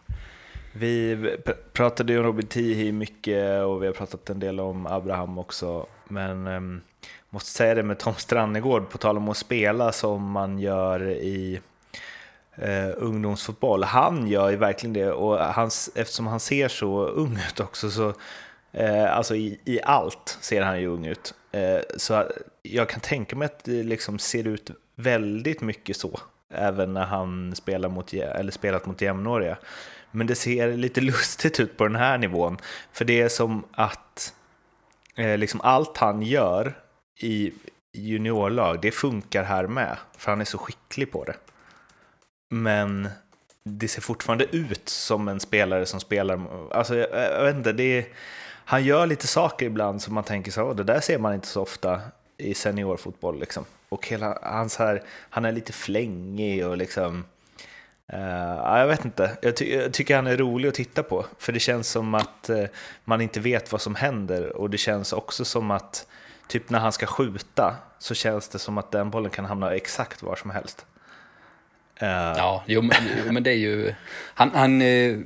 Vi 0.72 1.37
pratade 1.72 2.12
ju 2.12 2.18
om 2.18 2.24
Robin 2.24 2.46
Tihi 2.46 2.92
mycket 2.92 3.64
och 3.64 3.83
vi 3.83 3.87
har 3.87 3.94
pratat 3.94 4.31
en 4.31 4.40
del 4.40 4.61
om 4.61 4.87
Abraham 4.87 5.38
också. 5.38 5.87
Men 6.09 6.46
um, 6.46 6.81
måste 7.31 7.51
säga 7.51 7.74
det 7.74 7.83
med 7.83 7.98
Tom 7.98 8.14
Strannegård, 8.14 8.90
på 8.90 8.98
tal 8.98 9.16
om 9.16 9.29
att 9.29 9.37
spela 9.37 9.92
som 9.92 10.31
man 10.31 10.59
gör 10.59 11.11
i 11.11 11.61
eh, 12.59 12.90
ungdomsfotboll. 12.97 13.85
Han 13.85 14.27
gör 14.27 14.51
ju 14.51 14.57
verkligen 14.57 14.92
det 14.92 15.12
och 15.12 15.38
hans, 15.38 15.90
eftersom 15.94 16.27
han 16.27 16.40
ser 16.40 16.68
så 16.68 17.07
ung 17.07 17.38
ut 17.49 17.61
också 17.61 17.90
så 17.90 18.12
eh, 18.73 19.16
alltså 19.16 19.37
i, 19.37 19.61
i 19.64 19.81
allt 19.83 20.38
ser 20.40 20.62
han 20.62 20.81
ju 20.81 20.87
ung 20.87 21.07
ut. 21.07 21.35
Eh, 21.53 21.81
så 21.97 22.25
jag 22.62 22.88
kan 22.88 23.01
tänka 23.01 23.37
mig 23.37 23.47
att 23.47 23.64
det 23.64 23.83
liksom 23.83 24.18
ser 24.18 24.47
ut 24.47 24.71
väldigt 24.94 25.61
mycket 25.61 25.97
så 25.97 26.21
även 26.55 26.94
när 26.94 27.05
han 27.05 27.55
spelar 27.55 27.88
mot, 27.88 28.12
eller 28.12 28.53
spelat 28.53 28.87
mot 28.87 29.01
jämnåriga. 29.01 29.57
Men 30.11 30.27
det 30.27 30.35
ser 30.35 30.77
lite 30.77 31.01
lustigt 31.11 31.61
ut 31.61 31.77
på 31.77 31.85
den 31.85 31.97
här 31.97 32.18
nivån, 32.18 32.59
för 32.92 33.05
det 33.05 33.21
är 33.21 33.29
som 33.29 33.64
att 33.73 34.35
eh, 35.16 35.38
liksom 35.38 35.61
allt 35.61 35.97
han 35.97 36.23
gör 36.23 36.79
i 37.21 37.53
juniorlag, 37.92 38.81
det 38.81 38.90
funkar 38.90 39.44
här 39.44 39.66
med, 39.66 39.97
för 40.16 40.33
han 40.33 40.40
är 40.40 40.44
så 40.44 40.59
skicklig 40.59 41.12
på 41.12 41.25
det. 41.25 41.35
Men 42.48 43.08
det 43.62 43.88
ser 43.88 44.00
fortfarande 44.00 44.56
ut 44.56 44.88
som 44.88 45.28
en 45.28 45.40
spelare 45.40 45.87
som 45.87 46.00
spelar, 46.00 46.40
alltså 46.70 46.96
jag, 46.96 47.08
jag 47.12 47.44
vet 47.44 47.56
inte, 47.56 47.72
det 47.72 47.98
är, 47.98 48.04
han 48.64 48.84
gör 48.84 49.06
lite 49.06 49.26
saker 49.26 49.66
ibland 49.66 50.02
som 50.02 50.14
man 50.14 50.24
tänker 50.24 50.50
så, 50.50 50.72
det 50.72 50.84
där 50.84 51.00
ser 51.00 51.18
man 51.18 51.34
inte 51.34 51.46
så 51.46 51.62
ofta 51.62 52.00
i 52.37 52.54
seniorfotboll 52.54 53.40
liksom. 53.40 53.64
Och 53.88 54.06
hela 54.06 54.38
hans 54.42 54.76
här, 54.76 55.02
han 55.30 55.44
är 55.44 55.52
lite 55.52 55.72
flängig 55.72 56.66
och 56.66 56.76
liksom, 56.76 57.24
uh, 58.12 58.78
jag 58.78 58.87
vet 58.87 59.04
inte, 59.04 59.38
jag, 59.42 59.56
ty 59.56 59.74
jag, 59.74 59.92
tycker 59.92 60.16
han 60.16 60.26
är 60.26 60.37
rolig 60.37 60.68
att 60.68 60.74
titta 60.74 61.02
på, 61.02 61.26
för 61.38 61.52
det 61.52 61.61
känns 61.61 61.88
som 61.88 62.14
att 62.14 62.50
uh, 62.50 62.64
man 63.04 63.20
inte 63.20 63.40
vet 63.40 63.72
vad 63.72 63.80
som 63.80 63.94
händer 63.94 64.56
och 64.56 64.70
det 64.70 64.78
känns 64.78 65.12
också 65.12 65.44
som 65.44 65.70
att 65.70 66.06
typ 66.48 66.70
när 66.70 66.78
han 66.78 66.92
ska 66.92 67.06
skjuta 67.06 67.76
så 67.98 68.14
känns 68.14 68.48
det 68.48 68.58
som 68.58 68.78
att 68.78 68.90
den 68.90 69.11
bollen 69.11 69.30
kan 69.30 69.44
hamna 69.44 69.74
exakt 69.74 70.22
var 70.22 70.37
som 70.37 70.50
helst. 70.50 70.87
Uh, 72.02 72.08
ja, 72.08 72.64
jo, 72.66 72.82
men, 72.82 73.34
men 73.34 73.42
det 73.42 73.50
är 73.50 73.56
ju... 73.56 73.94
Han, 74.34 74.50
han, 74.54 74.82
eh, 74.82 75.16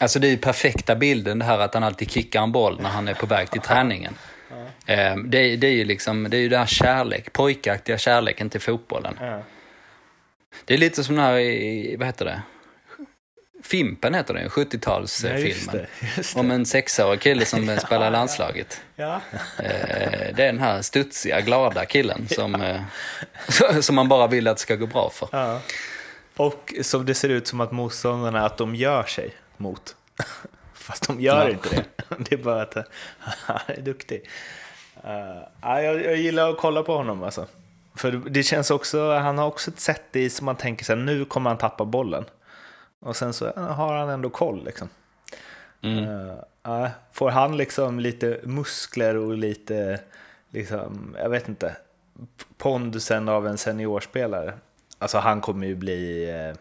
alltså 0.00 0.18
det 0.18 0.26
är 0.26 0.30
ju 0.30 0.36
perfekta 0.36 0.96
bilden 0.96 1.38
det 1.38 1.44
här 1.44 1.58
att 1.58 1.74
han 1.74 1.84
alltid 1.84 2.10
kickar 2.10 2.42
en 2.42 2.52
boll 2.52 2.80
när 2.80 2.88
han 2.88 3.08
är 3.08 3.14
på 3.14 3.26
väg 3.26 3.50
till 3.50 3.60
träningen. 3.60 4.14
Uh. 4.52 5.16
Det, 5.24 5.56
det, 5.56 5.66
är 5.66 5.72
ju 5.72 5.84
liksom, 5.84 6.26
det 6.30 6.36
är 6.36 6.40
ju 6.40 6.48
den 6.48 6.58
här 6.58 6.66
kärlek, 6.66 7.32
pojkaktiga 7.32 7.98
kärleken 7.98 8.50
till 8.50 8.60
fotbollen. 8.60 9.18
Det 10.64 10.74
är 10.74 10.78
lite 10.78 11.04
som 11.04 11.16
den 11.16 11.24
här, 11.24 11.96
vad 11.96 12.06
heter 12.06 12.24
det? 12.24 12.42
Fimpen 13.68 14.14
heter 14.14 14.34
den 14.34 14.48
70-talsfilmen. 14.48 15.86
Ja, 16.00 16.40
om 16.40 16.50
en 16.50 16.66
sexårig 16.66 17.20
kille 17.20 17.44
som 17.44 17.76
spelar 17.86 18.10
landslaget. 18.10 18.80
Ja. 18.96 19.20
Eh, 19.58 20.34
det 20.36 20.42
är 20.42 20.46
den 20.46 20.58
här 20.58 20.82
studsiga, 20.82 21.40
glada 21.40 21.84
killen 21.84 22.28
som, 22.28 22.52
ja. 22.52 22.66
Eh, 23.70 23.80
som 23.80 23.96
man 23.96 24.08
bara 24.08 24.26
vill 24.26 24.48
att 24.48 24.56
det 24.56 24.60
ska 24.60 24.76
gå 24.76 24.86
bra 24.86 25.10
för. 25.10 25.28
Ja. 25.32 25.60
Och 26.36 26.74
som 26.82 27.06
det 27.06 27.14
ser 27.14 27.28
ut 27.28 27.46
som 27.46 27.60
att 27.60 27.72
motståndarna, 27.72 28.46
att 28.46 28.58
de 28.58 28.74
gör 28.74 29.02
sig 29.02 29.34
mot. 29.56 29.96
Fast 30.74 31.06
de 31.06 31.20
gör 31.20 31.44
ja. 31.44 31.50
inte 31.50 31.68
det. 31.68 31.84
Det 32.18 32.32
är 32.32 32.42
bara 32.42 32.62
att 32.62 32.74
han 33.20 33.58
är 33.66 33.80
duktig. 33.80 34.28
Uh, 35.04 35.80
jag, 35.82 36.04
jag 36.04 36.16
gillar 36.16 36.50
att 36.50 36.58
kolla 36.58 36.82
på 36.82 36.96
honom 36.96 37.22
alltså. 37.22 37.46
För 37.96 38.12
det 38.12 38.42
känns 38.42 38.70
också, 38.70 39.12
han 39.12 39.38
har 39.38 39.46
också 39.46 39.70
ett 39.70 39.80
sätt 39.80 40.16
i 40.16 40.30
som 40.30 40.44
man 40.44 40.56
tänker 40.56 40.84
sig 40.84 40.96
nu 40.96 41.24
kommer 41.24 41.50
han 41.50 41.58
tappa 41.58 41.84
bollen. 41.84 42.24
Och 43.00 43.16
sen 43.16 43.32
så 43.32 43.52
har 43.56 43.96
han 43.96 44.08
ändå 44.08 44.30
koll 44.30 44.64
liksom. 44.64 44.88
Mm. 45.82 46.08
Uh, 46.68 46.88
får 47.12 47.30
han 47.30 47.56
liksom 47.56 48.00
lite 48.00 48.40
muskler 48.44 49.16
och 49.16 49.34
lite, 49.38 50.00
liksom, 50.50 51.16
jag 51.18 51.28
vet 51.28 51.48
inte, 51.48 51.76
pondusen 52.56 53.28
av 53.28 53.46
en 53.46 53.58
seniorspelare. 53.58 54.54
Alltså 54.98 55.18
han 55.18 55.40
kommer 55.40 55.66
ju 55.66 55.74
bli, 55.74 56.26
uh, 56.26 56.56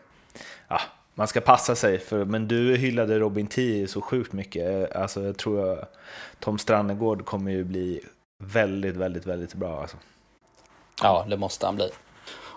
ja, 0.68 0.80
man 1.14 1.28
ska 1.28 1.42
passa 1.42 1.76
sig, 1.76 2.00
för, 2.00 2.26
men 2.26 2.48
du 2.48 2.76
hyllade 2.76 3.20
Robin 3.20 3.48
Tii 3.48 3.88
så 3.88 4.02
sjukt 4.02 4.34
mycket. 4.34 4.96
Alltså 4.96 5.24
jag 5.24 5.38
tror 5.38 5.74
att 5.74 5.94
Tom 6.40 6.58
Strannegård 6.58 7.26
kommer 7.26 7.52
ju 7.52 7.64
bli 7.64 8.02
väldigt, 8.44 8.96
väldigt, 8.96 9.26
väldigt 9.26 9.54
bra. 9.54 9.82
Alltså. 9.82 9.98
Ja, 11.02 11.26
det 11.30 11.38
måste 11.38 11.66
han 11.66 11.76
bli. 11.76 11.90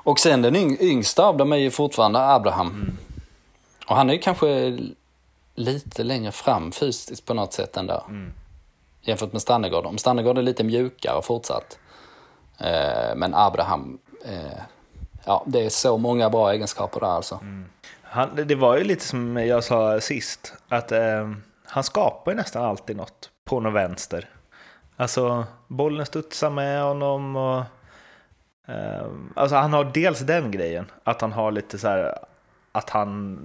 Och 0.02 0.18
sen 0.18 0.42
den 0.42 0.56
yngsta 0.82 1.24
av 1.24 1.36
dem 1.36 1.52
är 1.52 1.56
ju 1.56 1.70
fortfarande 1.70 2.18
Abraham. 2.18 2.68
Mm. 2.68 2.96
Och 3.90 3.96
han 3.96 4.10
är 4.10 4.14
ju 4.14 4.18
kanske 4.18 4.78
lite 5.54 6.02
längre 6.02 6.32
fram 6.32 6.72
fysiskt 6.72 7.26
på 7.26 7.34
något 7.34 7.52
sätt 7.52 7.76
ändå. 7.76 8.04
Mm. 8.08 8.32
Jämfört 9.00 9.32
med 9.32 9.42
Stannegård. 9.42 9.86
Om 9.86 9.98
Stannegård 9.98 10.38
är 10.38 10.42
lite 10.42 10.64
mjukare 10.64 11.22
fortsatt. 11.22 11.78
Eh, 12.58 13.16
men 13.16 13.34
Abraham, 13.34 13.98
eh, 14.24 14.60
ja 15.24 15.44
det 15.46 15.64
är 15.64 15.68
så 15.68 15.98
många 15.98 16.30
bra 16.30 16.52
egenskaper 16.52 17.00
där 17.00 17.06
alltså. 17.06 17.34
Mm. 17.42 17.64
Han, 18.02 18.28
det 18.46 18.54
var 18.54 18.76
ju 18.76 18.84
lite 18.84 19.04
som 19.04 19.36
jag 19.36 19.64
sa 19.64 20.00
sist, 20.00 20.54
att 20.68 20.92
eh, 20.92 21.30
han 21.64 21.84
skapar 21.84 22.32
ju 22.32 22.36
nästan 22.36 22.64
alltid 22.64 22.96
något 22.96 23.30
på 23.44 23.60
någon 23.60 23.72
vänster. 23.72 24.28
Alltså 24.96 25.44
bollen 25.68 26.06
studsar 26.06 26.50
med 26.50 26.82
honom 26.82 27.36
och 27.36 27.62
eh, 28.66 29.06
Alltså 29.36 29.56
han 29.56 29.72
har 29.72 29.84
dels 29.84 30.20
den 30.20 30.50
grejen, 30.50 30.90
att 31.04 31.20
han 31.20 31.32
har 31.32 31.52
lite 31.52 31.78
så 31.78 31.88
här 31.88 32.29
att 32.72 32.90
han, 32.90 33.38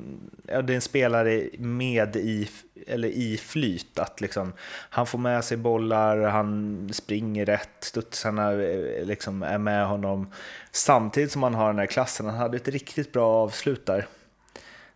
ja, 0.47 0.61
det 0.61 0.73
är 0.73 0.75
en 0.75 0.81
spelare 0.81 1.49
med 1.57 2.15
i, 2.15 2.49
eller 2.87 3.07
i 3.07 3.37
flyt, 3.37 3.99
att 3.99 4.21
liksom, 4.21 4.53
han 4.89 5.07
får 5.07 5.19
med 5.19 5.43
sig 5.43 5.57
bollar, 5.57 6.21
han 6.21 6.89
springer 6.93 7.45
rätt, 7.45 7.69
studsarna 7.79 8.51
eh, 8.51 9.05
liksom 9.05 9.43
är 9.43 9.57
med 9.57 9.87
honom. 9.87 10.31
Samtidigt 10.71 11.31
som 11.31 11.43
han 11.43 11.55
har 11.55 11.67
den 11.67 11.79
här 11.79 11.85
klassen, 11.85 12.25
han 12.25 12.35
hade 12.35 12.57
ett 12.57 12.67
riktigt 12.67 13.11
bra 13.11 13.27
avslut 13.27 13.85
där. 13.85 14.07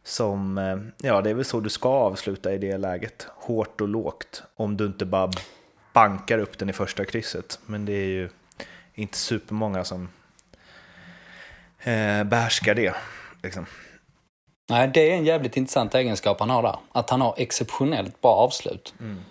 Som, 0.04 0.58
eh, 0.58 0.78
ja 0.98 1.22
det 1.22 1.30
är 1.30 1.34
väl 1.34 1.46
så 1.46 1.60
du 1.60 1.70
ska 1.70 1.90
avsluta 1.90 2.54
i 2.54 2.58
det 2.58 2.78
läget, 2.78 3.28
hårt 3.30 3.82
och 3.82 3.88
lågt, 3.88 4.44
om 4.56 4.78
du 4.78 4.86
inte 4.86 5.06
bara 5.06 5.32
bankar 5.94 6.40
upp 6.40 6.58
den 6.58 6.70
i 6.70 6.74
första 6.74 7.06
krysset. 7.06 7.60
Men 7.66 7.86
det 7.86 7.94
är 7.94 8.08
ju 8.08 8.30
inte 8.94 9.18
supermånga 9.18 9.84
som 9.84 10.10
eh, 11.80 12.24
behärskar 12.24 12.76
det. 12.76 12.96
Liksom. 13.44 13.66
Nej, 14.70 14.88
det 14.88 15.12
är 15.12 15.16
en 15.16 15.26
jävligt 15.26 15.58
intressant 15.58 15.96
egenskap 15.96 16.40
han 16.40 16.50
har 16.50 16.64
där. 16.64 16.76
Att 16.92 17.10
han 17.10 17.22
har 17.22 17.34
exceptionellt 17.38 18.22
bra 18.22 18.36
avslut. 18.36 18.94
Mm. 19.00 19.22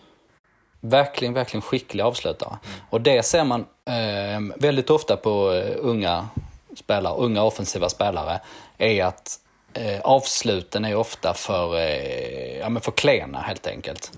Verkligen, 0.80 1.34
verkligen 1.34 1.62
skicklig 1.62 2.04
avslutare. 2.04 2.58
Mm. 2.64 2.80
Och 2.90 3.00
det 3.00 3.22
ser 3.22 3.44
man 3.44 3.60
eh, 3.84 4.56
väldigt 4.56 4.90
ofta 4.90 5.16
på 5.16 5.50
uh, 5.50 5.76
unga 5.78 6.28
spelare, 6.76 7.14
unga 7.14 7.42
offensiva 7.42 7.88
spelare, 7.88 8.40
är 8.78 9.04
att 9.04 9.40
eh, 9.74 10.00
avsluten 10.00 10.84
är 10.84 10.94
ofta 10.94 11.34
för, 11.34 11.76
eh, 11.76 12.58
ja, 12.58 12.68
men 12.68 12.82
för 12.82 12.92
klena 12.92 13.40
helt 13.40 13.66
enkelt. 13.66 14.12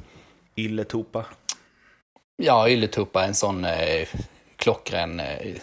Illetupa. 0.54 1.24
Ja, 2.36 2.68
Illetupa 2.68 3.22
är 3.22 3.28
en 3.28 3.34
sån 3.34 3.64
eh, 3.64 4.08
klockren 4.56 5.20
eh, 5.20 5.54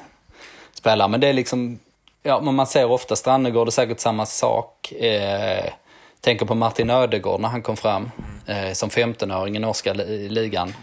spelare. 0.73 1.07
Men 1.07 1.19
det 1.19 1.27
är 1.27 1.33
liksom, 1.33 1.79
ja, 2.27 2.41
men 2.41 2.55
man 2.55 2.67
ser 2.67 2.85
ofta 2.85 3.15
Strannegård 3.15 3.67
är 3.67 3.71
säkert 3.71 3.99
samma 3.99 4.25
sak. 4.25 4.91
Eh, 4.91 5.73
tänker 6.21 6.45
på 6.45 6.55
Martin 6.55 6.89
Ödegård 6.89 7.41
när 7.41 7.49
han 7.49 7.61
kom 7.61 7.77
fram 7.77 8.11
eh, 8.45 8.73
som 8.73 8.89
15-åring 8.89 9.55
i 9.55 9.59
norska 9.59 9.93
ligan. 9.93 10.73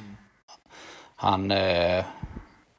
Han, 1.16 1.50
eh, 1.50 2.04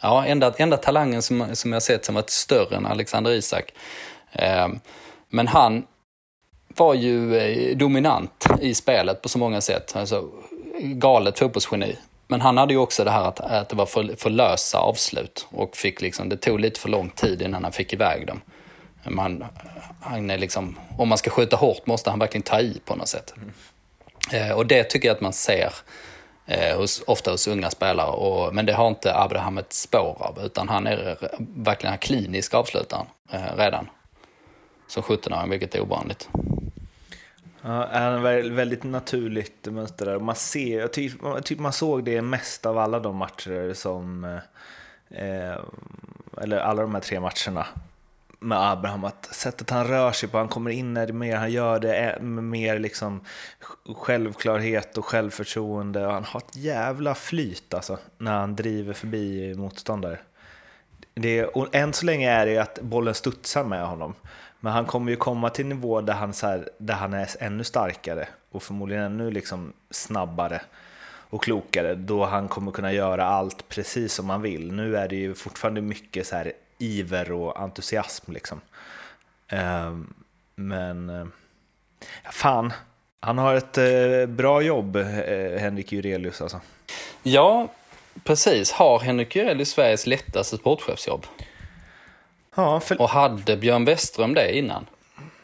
ja, 0.02 0.26
enda, 0.26 0.54
enda 0.58 0.78
talangen 0.78 1.22
som, 1.22 1.56
som 1.56 1.74
jag 1.74 1.84
sett 1.84 2.06
som 2.06 2.16
varit 2.16 2.30
större 2.30 2.76
än 2.76 2.86
Alexander 2.86 3.32
Isak. 3.32 3.74
Eh, 4.32 4.68
men 5.30 5.48
han 5.48 5.86
var 6.68 6.94
ju 6.94 7.38
eh, 7.38 7.78
dominant 7.78 8.46
i 8.62 8.74
spelet 8.74 9.22
på 9.22 9.30
så 9.30 9.40
många 9.40 9.62
sätt. 9.62 9.96
Alltså, 9.96 10.30
galet 10.82 11.40
fotbollsgeni. 11.40 11.98
Men 12.28 12.42
han 12.42 12.58
hade 12.58 12.74
ju 12.74 12.80
också 12.80 13.04
det 13.04 13.12
här 13.12 13.28
att, 13.28 13.40
att 13.40 13.70
det 13.70 13.76
var 13.76 13.86
för, 13.86 14.16
för 14.18 14.30
lösa 14.30 14.78
avslut 14.78 15.48
och 15.50 15.78
fick 15.78 16.02
liksom, 16.02 16.30
det 16.30 16.38
tog 16.38 16.60
lite 16.60 16.80
för 16.80 16.90
lång 16.90 17.10
tid 17.10 17.42
innan 17.42 17.64
han 17.64 17.74
fick 17.74 17.94
iväg 17.94 18.28
dem. 18.28 18.42
Man, 19.06 19.46
han 20.02 20.30
är 20.30 20.38
liksom, 20.38 20.80
om 20.98 21.10
man 21.10 21.18
ska 21.18 21.30
skjuta 21.30 21.56
hårt 21.56 21.86
måste 21.86 22.10
han 22.10 22.20
verkligen 22.20 22.44
ta 22.44 22.60
i 22.60 22.82
på 22.86 22.96
något 22.96 23.08
sätt. 23.08 23.34
Mm. 23.38 23.54
Eh, 24.32 24.58
och 24.58 24.66
det 24.66 24.84
tycker 24.84 25.08
jag 25.08 25.16
att 25.16 25.22
man 25.22 25.34
ser 25.34 25.74
eh, 26.46 26.78
hos, 26.78 27.04
ofta 27.08 27.32
hos 27.32 27.48
unga 27.48 27.70
spelare. 27.70 28.12
Och, 28.12 28.56
men 28.56 28.66
det 28.66 28.74
har 28.74 28.88
inte 28.88 29.16
Abraham 29.16 29.58
ett 29.58 29.74
spår 29.74 30.18
av, 30.20 30.40
utan 30.46 30.70
han 30.70 30.88
är 30.88 31.18
verkligen 31.56 31.94
en 31.94 32.00
klinisk 32.00 32.54
avslutare 32.54 33.06
eh, 33.32 33.58
redan. 33.58 33.90
Som 34.88 35.04
17-åring, 35.04 35.50
vilket 35.50 35.76
är 35.76 35.82
ovanligt. 35.82 36.30
Ja, 37.62 37.88
han 37.92 38.26
är 38.26 38.50
väldigt 38.50 38.84
naturligt 38.84 39.66
mönster 39.66 40.06
där. 40.06 40.20
Man, 40.20 40.36
ser, 40.36 40.80
jag 40.80 40.94
tycker, 40.94 41.42
typ 41.42 41.60
man 41.60 41.74
såg 41.74 42.04
det 42.04 42.22
mest 42.22 42.66
av 42.66 42.78
alla 42.78 43.00
de 43.00 43.16
matcher 43.16 43.74
som, 43.74 44.24
eh, 45.10 45.56
eller 46.42 46.58
alla 46.58 46.82
de 46.82 46.94
här 46.94 47.02
tre 47.02 47.20
matcherna 47.20 47.68
med 48.46 48.72
Abraham, 48.72 49.04
att 49.04 49.26
sättet 49.26 49.70
han 49.70 49.88
rör 49.88 50.12
sig 50.12 50.30
på, 50.30 50.38
han 50.38 50.48
kommer 50.48 50.72
in 50.72 50.94
när 50.94 51.08
det 51.08 51.14
mer, 51.14 51.36
han 51.36 51.52
gör 51.52 51.80
det 51.80 52.18
med 52.22 52.44
mer 52.44 52.80
liksom 52.80 53.22
självklarhet 53.96 54.98
och 54.98 55.06
självförtroende. 55.06 56.06
Och 56.06 56.14
han 56.14 56.24
har 56.24 56.40
ett 56.40 56.56
jävla 56.56 57.16
flyt 57.16 57.74
alltså, 57.74 57.98
när 58.18 58.40
han 58.40 58.56
driver 58.56 58.94
förbi 58.94 59.54
motståndare. 59.56 60.20
Det, 61.14 61.46
och 61.46 61.76
än 61.76 61.94
så 61.94 62.06
länge 62.06 62.32
är 62.32 62.46
det 62.46 62.58
att 62.58 62.82
bollen 62.82 63.14
studsar 63.14 63.64
med 63.64 63.88
honom. 63.88 64.14
Men 64.60 64.74
han 64.74 64.86
kommer 64.86 65.12
ju 65.12 65.18
komma 65.18 65.50
till 65.50 65.66
en 65.66 65.70
nivå 65.70 66.02
där 66.02 66.14
han, 66.14 66.34
så 66.34 66.48
här, 66.48 66.70
där 66.78 66.94
han 66.94 67.14
är 67.14 67.30
ännu 67.40 67.64
starkare 67.64 68.28
och 68.52 68.64
förmodligen 68.64 69.04
ännu 69.04 69.32
liksom 69.32 69.74
snabbare 69.92 70.62
och 71.30 71.44
klokare 71.44 71.96
då 71.96 72.26
han 72.26 72.48
kommer 72.48 72.72
kunna 72.72 72.94
göra 72.94 73.26
allt 73.26 73.70
precis 73.70 74.14
som 74.14 74.30
han 74.30 74.42
vill. 74.42 74.72
Nu 74.72 74.98
är 74.98 75.08
det 75.08 75.16
ju 75.16 75.34
fortfarande 75.34 75.82
mycket 75.82 76.28
så 76.28 76.36
här 76.36 76.52
iver 76.78 77.32
och 77.32 77.60
entusiasm 77.62 78.32
liksom. 78.32 78.62
Ehm, 79.48 80.14
men 80.56 81.10
uh, 81.10 81.28
fan, 82.32 82.74
han 83.20 83.38
har 83.38 83.56
ett 83.56 83.78
uh, 83.78 84.26
bra 84.26 84.62
jobb, 84.62 84.96
uh, 84.96 85.58
Henrik 85.58 85.92
Jurelius 85.92 86.42
alltså. 86.42 86.62
Ja, 87.24 87.68
precis. 88.24 88.72
Har 88.72 89.00
Henrik 89.00 89.36
Jurelius 89.36 89.70
Sveriges 89.70 90.08
lättaste 90.08 90.58
sportchefsjobb? 90.58 91.26
Ja, 92.56 92.80
för... 92.80 93.02
Och 93.02 93.10
hade 93.10 93.58
Björn 93.58 93.86
Westström 93.86 94.34
det 94.34 94.58
innan? 94.58 94.86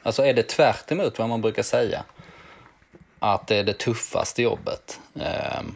Alltså 0.03 0.25
är 0.25 0.33
det 0.33 0.43
tvärt 0.43 0.91
emot 0.91 1.19
vad 1.19 1.29
man 1.29 1.41
brukar 1.41 1.63
säga? 1.63 2.03
Att 3.19 3.47
det 3.47 3.55
är 3.55 3.63
det 3.63 3.73
tuffaste 3.73 4.41
jobbet. 4.41 4.99
Ehm, 5.21 5.75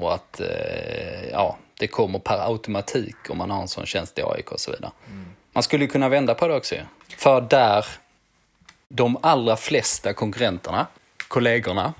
och 0.00 0.14
att 0.14 0.40
eh, 0.40 1.28
ja, 1.30 1.56
det 1.78 1.86
kommer 1.86 2.18
per 2.18 2.38
automatik 2.38 3.16
om 3.28 3.38
man 3.38 3.50
har 3.50 3.62
en 3.62 3.68
sån 3.68 3.86
tjänst 3.86 4.18
i 4.18 4.22
AIK 4.22 4.52
och 4.52 4.60
så 4.60 4.70
vidare. 4.70 4.92
Mm. 5.06 5.26
Man 5.52 5.62
skulle 5.62 5.86
kunna 5.86 6.08
vända 6.08 6.34
på 6.34 6.48
det 6.48 6.54
också 6.54 6.74
För 7.16 7.40
där 7.40 7.86
de 8.88 9.18
allra 9.22 9.56
flesta 9.56 10.12
konkurrenterna, 10.12 10.86
kollegorna, 11.28 11.94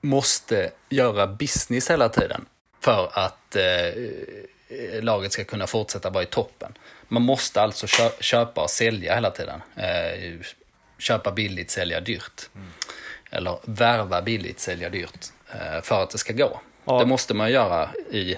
måste 0.00 0.70
göra 0.88 1.26
business 1.26 1.90
hela 1.90 2.08
tiden 2.08 2.46
för 2.80 3.10
att 3.12 3.56
eh, 3.56 5.02
laget 5.02 5.32
ska 5.32 5.44
kunna 5.44 5.66
fortsätta 5.66 6.10
vara 6.10 6.22
i 6.22 6.26
toppen. 6.26 6.74
Man 7.08 7.22
måste 7.22 7.62
alltså 7.62 7.86
köpa 8.20 8.62
och 8.62 8.70
sälja 8.70 9.14
hela 9.14 9.30
tiden. 9.30 9.62
Eh, 9.76 10.40
köpa 10.98 11.32
billigt, 11.32 11.70
sälja 11.70 12.00
dyrt. 12.00 12.50
Mm. 12.54 12.68
Eller 13.30 13.58
värva 13.64 14.22
billigt, 14.22 14.60
sälja 14.60 14.90
dyrt. 14.90 15.26
Eh, 15.50 15.82
för 15.82 16.02
att 16.02 16.10
det 16.10 16.18
ska 16.18 16.32
gå. 16.32 16.60
Ja. 16.84 16.98
Det 16.98 17.06
måste 17.06 17.34
man 17.34 17.52
göra 17.52 17.88
i 18.10 18.36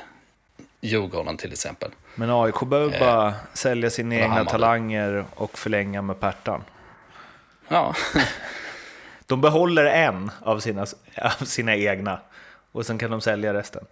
Djurgården 0.84 1.36
till 1.36 1.52
exempel. 1.52 1.90
Men 2.14 2.30
AIK 2.30 2.60
behöver 2.60 2.98
bara 2.98 3.28
eh, 3.28 3.34
sälja 3.52 3.90
sina 3.90 4.14
egna 4.14 4.44
talanger 4.44 5.24
och 5.34 5.58
förlänga 5.58 6.02
med 6.02 6.20
Pertan. 6.20 6.64
Ja. 7.68 7.94
de 9.26 9.40
behåller 9.40 9.84
en 9.84 10.30
av 10.40 10.60
sina, 10.60 10.86
av 11.40 11.44
sina 11.44 11.76
egna 11.76 12.20
och 12.72 12.86
sen 12.86 12.98
kan 12.98 13.10
de 13.10 13.20
sälja 13.20 13.54
resten. 13.54 13.86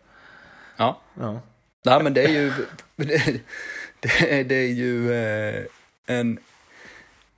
Ja. 0.76 1.00
ja. 1.20 1.40
Nej, 1.84 2.02
men 2.02 2.14
det 2.14 2.24
är 2.24 2.28
ju, 2.28 2.52
det, 2.96 3.40
det, 4.00 4.42
det 4.42 4.54
är 4.54 4.72
ju 4.72 5.12
eh, 5.14 5.64
en 6.06 6.38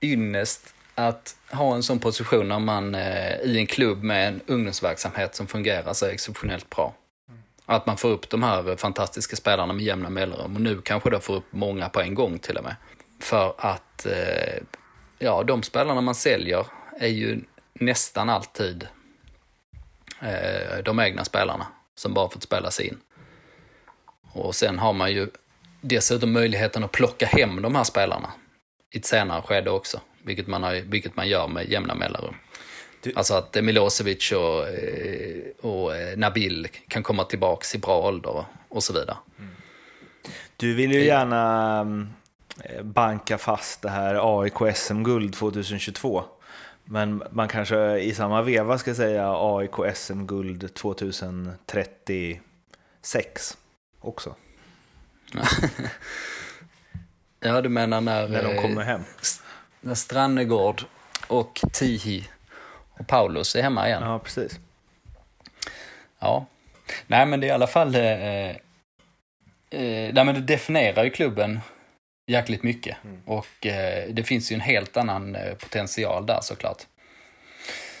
ynnest 0.01 0.73
att 0.95 1.35
ha 1.51 1.75
en 1.75 1.83
sån 1.83 1.99
position 1.99 2.47
när 2.47 2.59
man 2.59 2.95
eh, 2.95 3.35
i 3.43 3.57
en 3.57 3.67
klubb 3.67 4.03
med 4.03 4.27
en 4.27 4.41
ungdomsverksamhet 4.47 5.35
som 5.35 5.47
fungerar 5.47 5.93
så 5.93 6.05
exceptionellt 6.05 6.69
bra. 6.69 6.93
Att 7.65 7.85
man 7.85 7.97
får 7.97 8.09
upp 8.09 8.29
de 8.29 8.43
här 8.43 8.75
fantastiska 8.75 9.35
spelarna 9.35 9.73
med 9.73 9.85
jämna 9.85 10.09
mellanrum 10.09 10.55
och 10.55 10.61
nu 10.61 10.81
kanske 10.81 11.09
då 11.09 11.19
får 11.19 11.35
upp 11.35 11.45
många 11.49 11.89
på 11.89 12.01
en 12.01 12.13
gång 12.15 12.39
till 12.39 12.57
och 12.57 12.63
med. 12.63 12.75
För 13.19 13.53
att 13.57 14.05
eh, 14.05 14.63
ja, 15.19 15.43
de 15.43 15.63
spelarna 15.63 16.01
man 16.01 16.15
säljer 16.15 16.65
är 16.99 17.07
ju 17.07 17.41
nästan 17.73 18.29
alltid 18.29 18.87
eh, 20.21 20.77
de 20.85 20.99
egna 20.99 21.25
spelarna 21.25 21.67
som 21.95 22.13
bara 22.13 22.29
fått 22.29 22.43
spelas 22.43 22.79
in. 22.79 22.97
Och 24.31 24.55
sen 24.55 24.79
har 24.79 24.93
man 24.93 25.11
ju 25.11 25.29
dessutom 25.81 26.31
möjligheten 26.31 26.83
att 26.83 26.91
plocka 26.91 27.25
hem 27.25 27.61
de 27.61 27.75
här 27.75 27.83
spelarna 27.83 28.31
i 28.91 28.97
ett 28.97 29.05
senare 29.05 29.41
skede 29.41 29.69
också, 29.69 30.01
vilket 30.23 30.47
man, 30.47 30.63
har, 30.63 30.73
vilket 30.73 31.15
man 31.15 31.27
gör 31.27 31.47
med 31.47 31.69
jämna 31.69 31.95
mellanrum. 31.95 32.35
Alltså 33.15 33.33
att 33.33 33.63
Milosevic 33.63 34.31
och, 34.31 34.67
eh, 34.67 35.43
och 35.61 35.95
eh, 35.95 36.17
Nabil 36.17 36.67
kan 36.87 37.03
komma 37.03 37.23
tillbaks 37.23 37.75
i 37.75 37.77
bra 37.77 38.07
ålder 38.07 38.45
och 38.69 38.83
så 38.83 38.93
vidare. 38.93 39.17
Mm. 39.39 39.51
Du 40.57 40.73
vill 40.73 40.91
ju 40.91 41.05
gärna 41.05 42.07
eh, 42.63 42.83
banka 42.83 43.37
fast 43.37 43.81
det 43.81 43.89
här 43.89 44.41
AIK 44.41 44.75
SM-guld 44.75 45.33
2022. 45.33 46.23
Men 46.85 47.23
man 47.31 47.47
kanske 47.47 47.99
i 47.99 48.13
samma 48.13 48.41
veva 48.41 48.77
ska 48.77 48.95
säga 48.95 49.33
AIK 49.37 49.95
SM-guld 49.95 50.73
2036 50.73 53.57
också. 53.99 54.35
ja, 57.39 57.61
du 57.61 57.69
menar 57.69 58.01
när... 58.01 58.27
När 58.27 58.43
de 58.43 58.61
kommer 58.61 58.83
hem? 58.83 59.01
När 59.81 59.95
Strannegård 59.95 60.83
och 61.27 61.61
Tihi 61.73 62.29
och 62.99 63.07
Paulus 63.07 63.55
är 63.55 63.61
hemma 63.61 63.87
igen. 63.87 64.03
Ja, 64.03 64.19
precis. 64.19 64.59
Ja. 66.19 66.45
Nej, 67.07 67.25
men 67.25 67.39
det 67.39 67.47
är 67.47 67.49
i 67.49 67.53
alla 67.53 67.67
fall... 67.67 67.95
Eh, 67.95 68.01
eh, 68.01 68.55
nej, 70.13 70.25
men 70.25 70.33
det 70.33 70.41
definierar 70.41 71.03
ju 71.03 71.09
klubben 71.09 71.59
jäkligt 72.27 72.63
mycket. 72.63 72.97
Mm. 73.03 73.21
Och 73.25 73.65
eh, 73.65 74.09
det 74.09 74.23
finns 74.23 74.51
ju 74.51 74.53
en 74.53 74.61
helt 74.61 74.97
annan 74.97 75.35
eh, 75.35 75.53
potential 75.53 76.25
där 76.25 76.39
såklart. 76.41 76.85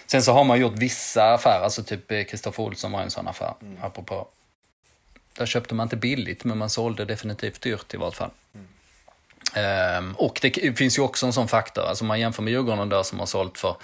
Sen 0.07 0.23
så 0.23 0.33
har 0.33 0.43
man 0.43 0.59
gjort 0.59 0.77
vissa 0.77 1.33
affärer, 1.33 1.63
alltså 1.63 1.83
typ 1.83 2.07
Kristoffer 2.07 2.63
Olsson 2.63 2.91
var 2.91 3.01
en 3.01 3.11
sån 3.11 3.27
affär, 3.27 3.53
mm. 3.61 3.77
apropå. 3.81 4.27
Där 5.37 5.45
köpte 5.45 5.75
man 5.75 5.85
inte 5.85 5.95
billigt, 5.95 6.43
men 6.43 6.57
man 6.57 6.69
sålde 6.69 7.05
definitivt 7.05 7.61
dyrt 7.61 7.93
i 7.93 7.97
vart 7.97 8.15
fall. 8.15 8.29
Mm. 8.53 8.67
Um, 9.97 10.15
och 10.15 10.39
det 10.41 10.77
finns 10.77 10.97
ju 10.97 11.01
också 11.01 11.25
en 11.25 11.33
sån 11.33 11.47
faktor, 11.47 11.83
alltså 11.83 12.05
man 12.05 12.19
jämför 12.19 12.43
med 12.43 12.51
Djurgården 12.51 12.89
då 12.89 13.03
som 13.03 13.19
har 13.19 13.25
sålt 13.25 13.57
för 13.57 13.75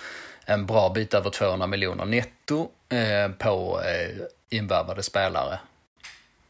en 0.54 0.66
bra 0.66 0.90
bit 0.90 1.14
över 1.14 1.30
200 1.30 1.68
miljoner 1.68 2.06
netto 2.06 2.70
eh, 2.90 3.32
på 3.32 3.82
eh, 3.82 4.22
invärvade 4.50 5.04
spelare. 5.04 5.60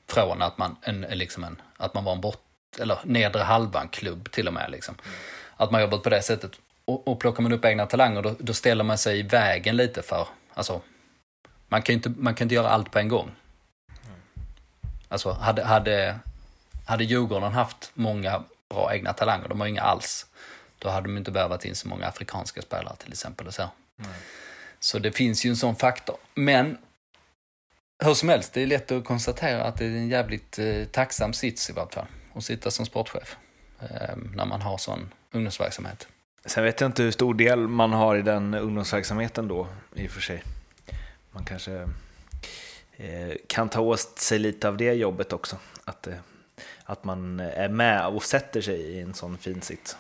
Från 0.08 0.42
att 0.42 0.58
man, 0.58 0.76
en, 0.82 1.02
liksom 1.02 1.44
en, 1.44 1.62
att 1.78 1.94
man 1.94 2.04
var 2.04 2.14
en 2.14 2.22
bort, 2.22 2.44
eller 2.80 3.00
nedre 3.04 3.42
halvan 3.42 3.88
klubb 3.88 4.32
till 4.32 4.48
och 4.48 4.54
med. 4.54 4.72
Liksom. 4.72 4.96
Att 5.58 5.72
man 5.72 5.82
jobbat 5.82 6.04
på 6.04 6.10
det 6.10 6.22
sättet. 6.22 6.52
Och, 6.86 7.08
och 7.08 7.20
plockar 7.20 7.44
man 7.44 7.52
upp 7.52 7.66
egna 7.66 7.86
talanger, 7.86 8.22
då, 8.22 8.36
då 8.40 8.54
ställer 8.54 8.84
man 8.84 8.98
sig 8.98 9.20
i 9.20 9.24
vägen 9.24 9.78
lite 9.78 10.02
för, 10.02 10.28
alltså, 10.54 10.82
man 11.68 11.82
kan 11.82 11.94
ju 11.94 11.98
inte, 11.98 12.10
man 12.10 12.36
kan 12.36 12.46
inte 12.46 12.56
göra 12.56 12.70
allt 12.70 12.92
på 12.92 13.00
en 13.00 13.08
gång. 13.08 13.32
Alltså, 15.08 15.32
hade, 15.32 15.64
hade, 15.64 16.20
hade 16.86 17.04
Djurgården 17.04 17.52
haft 17.52 17.92
många 17.94 18.44
bra 18.70 18.94
egna 18.94 19.14
talanger, 19.14 19.48
de 19.48 19.60
har 19.60 19.68
inga 19.68 19.82
alls, 19.82 20.26
då 20.80 20.90
hade 20.90 21.08
de 21.08 21.18
inte 21.18 21.32
behövt 21.32 21.66
in 21.66 21.76
så 21.76 21.88
många 21.88 22.08
afrikanska 22.08 22.62
spelare 22.62 22.96
till 22.96 23.12
exempel. 23.12 23.48
Och 23.48 23.54
så. 23.54 23.70
Mm. 24.04 24.12
så 24.80 25.00
det 25.00 25.12
finns 25.12 25.46
ju 25.46 25.50
en 25.50 25.56
sån 25.56 25.76
faktor. 25.76 26.18
Men 26.36 26.78
hur 28.04 28.14
som 28.14 28.30
helst, 28.30 28.54
det 28.54 28.62
är 28.62 28.68
lätt 28.68 28.92
att 28.92 29.06
konstatera 29.06 29.64
att 29.64 29.78
det 29.78 29.86
är 29.86 29.90
en 29.90 30.10
jävligt 30.10 30.60
eh, 30.60 30.84
tacksam 30.86 31.34
sits 31.34 31.70
i 31.70 31.74
vart 31.74 31.94
fall, 31.94 32.08
att 32.34 32.44
sitta 32.44 32.72
som 32.72 32.86
sportchef 32.86 33.36
eh, 33.80 34.16
när 34.36 34.46
man 34.46 34.62
har 34.62 34.78
sån 34.78 35.14
ungdomsverksamhet. 35.32 36.08
Sen 36.46 36.64
vet 36.64 36.82
jag 36.82 36.88
inte 36.88 37.04
hur 37.04 37.12
stor 37.12 37.34
del 37.34 37.68
man 37.68 37.94
har 37.94 38.16
i 38.16 38.22
den 38.22 38.54
ungdomsverksamheten 38.54 39.48
då, 39.48 39.68
i 39.96 40.08
och 40.08 40.12
för 40.12 40.22
sig. 40.22 40.44
Man 41.32 41.46
kanske 41.46 41.90
eh, 42.98 43.34
kan 43.48 43.70
ta 43.70 43.82
åt 43.82 44.20
sig 44.20 44.40
lite 44.40 44.68
av 44.68 44.78
det 44.78 44.94
jobbet 44.94 45.34
också. 45.34 45.58
Att, 45.86 46.08
eh, 46.08 46.14
att 46.84 47.04
man 47.04 47.40
är 47.40 47.70
med 47.70 48.08
och 48.08 48.24
sätter 48.24 48.62
sig 48.62 48.82
i 48.82 49.00
en 49.00 49.14
sån 49.14 49.38
fin 49.38 49.62
sits. 49.62 49.98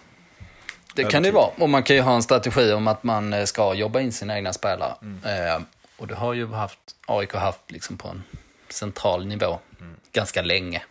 Det 0.93 1.03
kan 1.03 1.23
det 1.23 1.31
vara. 1.31 1.51
Och 1.57 1.69
man 1.69 1.83
kan 1.83 1.95
ju 1.95 2.01
ha 2.01 2.15
en 2.15 2.23
strategi 2.23 2.71
om 2.71 2.87
att 2.87 3.03
man 3.03 3.33
eh, 3.33 3.45
ska 3.45 3.73
jobba 3.73 3.99
in 3.99 4.11
sina 4.11 4.35
egna 4.37 4.53
spelare. 4.53 4.95
Mm. 5.01 5.19
Eh, 5.23 5.61
och 5.97 6.07
det 6.07 6.15
har 6.15 6.33
ju 6.33 6.47
haft, 6.47 6.79
AIK 7.05 7.33
haft 7.33 7.71
liksom 7.71 7.97
på 7.97 8.07
en 8.07 8.23
central 8.69 9.25
nivå 9.25 9.59
mm. 9.79 9.95
ganska 10.11 10.41
länge. 10.41 10.83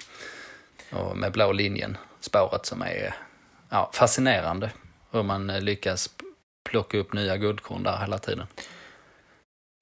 Och 0.91 1.17
med 1.17 1.33
blå 1.33 1.53
linjen, 1.53 1.97
spåret 2.21 2.67
som 2.67 2.83
är 2.83 3.15
ja, 3.69 3.91
fascinerande. 3.95 4.71
Hur 5.11 5.23
man 5.23 5.51
eh, 5.51 5.61
lyckas 5.61 6.11
plocka 6.65 6.99
upp 6.99 7.13
nya 7.13 7.37
guldkorn 7.37 7.83
där 7.83 7.99
hela 7.99 8.19
tiden. 8.19 8.47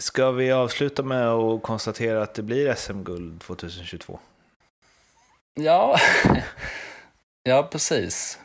Ska 0.03 0.31
vi 0.31 0.53
avsluta 0.53 1.03
med 1.03 1.29
att 1.29 1.63
konstatera 1.63 2.23
att 2.23 2.35
det 2.35 2.43
blir 2.43 2.75
SM-guld 2.75 3.41
2022? 3.41 4.19
Ja, 5.55 5.99
ja 7.43 7.69
precis. 7.73 8.39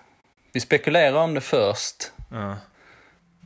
Vi 0.54 0.60
spekulerar 0.60 1.18
om 1.18 1.34
det 1.34 1.42
först. 1.42 2.12
Ja. 2.32 2.58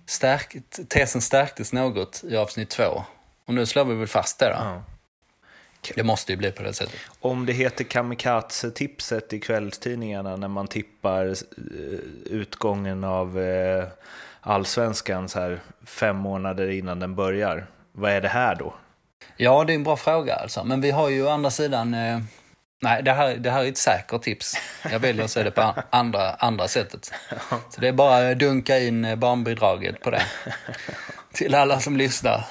Stärk, 0.05 0.55
tesen 0.89 1.21
stärktes 1.21 1.73
något 1.73 2.23
i 2.23 2.37
avsnitt 2.37 2.69
två. 2.69 3.03
Och 3.45 3.53
nu 3.53 3.65
slår 3.65 3.85
vi 3.85 3.95
väl 3.95 4.07
fast 4.07 4.39
det 4.39 4.45
då. 4.45 4.55
Ja. 4.55 4.83
Det 5.95 6.03
måste 6.03 6.31
ju 6.31 6.37
bli 6.37 6.51
på 6.51 6.63
det 6.63 6.73
sättet. 6.73 6.99
Om 7.19 7.45
det 7.45 7.53
heter 7.53 7.83
kamikaze-tipset 7.83 9.33
i 9.33 9.39
kvällstidningarna 9.39 10.35
när 10.35 10.47
man 10.47 10.67
tippar 10.67 11.25
eh, 11.25 11.33
utgången 12.25 13.03
av 13.03 13.39
eh, 13.39 13.87
allsvenskan 14.41 15.29
så 15.29 15.39
här 15.39 15.59
fem 15.85 16.15
månader 16.15 16.69
innan 16.69 16.99
den 16.99 17.15
börjar. 17.15 17.67
Vad 17.91 18.11
är 18.11 18.21
det 18.21 18.27
här 18.27 18.55
då? 18.55 18.73
Ja, 19.37 19.63
det 19.63 19.73
är 19.73 19.75
en 19.75 19.83
bra 19.83 19.97
fråga 19.97 20.35
alltså. 20.35 20.63
Men 20.63 20.81
vi 20.81 20.91
har 20.91 21.09
ju 21.09 21.25
å 21.25 21.29
andra 21.29 21.51
sidan 21.51 21.93
eh... 21.93 22.19
Nej, 22.79 23.03
det 23.03 23.11
här, 23.11 23.35
det 23.35 23.51
här 23.51 23.63
är 23.63 23.69
ett 23.69 23.77
säkert 23.77 24.21
tips. 24.21 24.55
Jag 24.91 24.99
väljer 24.99 25.23
att 25.23 25.31
se 25.31 25.43
det 25.43 25.51
på 25.51 25.73
andra, 25.89 26.33
andra 26.33 26.67
sättet. 26.67 27.11
Så 27.69 27.81
det 27.81 27.87
är 27.87 27.91
bara 27.91 28.29
att 28.29 28.39
dunka 28.39 28.79
in 28.79 29.19
barnbidraget 29.19 30.01
på 30.01 30.09
det. 30.09 30.23
Till 31.33 31.55
alla 31.55 31.79
som 31.79 31.97
lyssnar. 31.97 32.45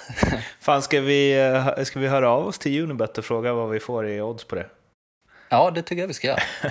Fan, 0.61 0.83
ska 0.83 1.01
vi, 1.01 1.53
ska 1.85 2.01
vi 2.01 2.07
höra 2.07 2.31
av 2.31 2.47
oss 2.47 2.59
till 2.59 2.83
Unibet 2.83 3.19
och 3.19 3.25
fråga 3.25 3.53
vad 3.53 3.71
vi 3.71 3.81
får 3.81 4.09
i 4.09 4.21
odds 4.21 4.45
på 4.45 4.55
det? 4.55 4.67
Ja, 5.49 5.71
det 5.71 5.83
tycker 5.83 6.03
jag 6.03 6.09
vi 6.09 6.15
ska 6.15 6.27
göra. 6.27 6.43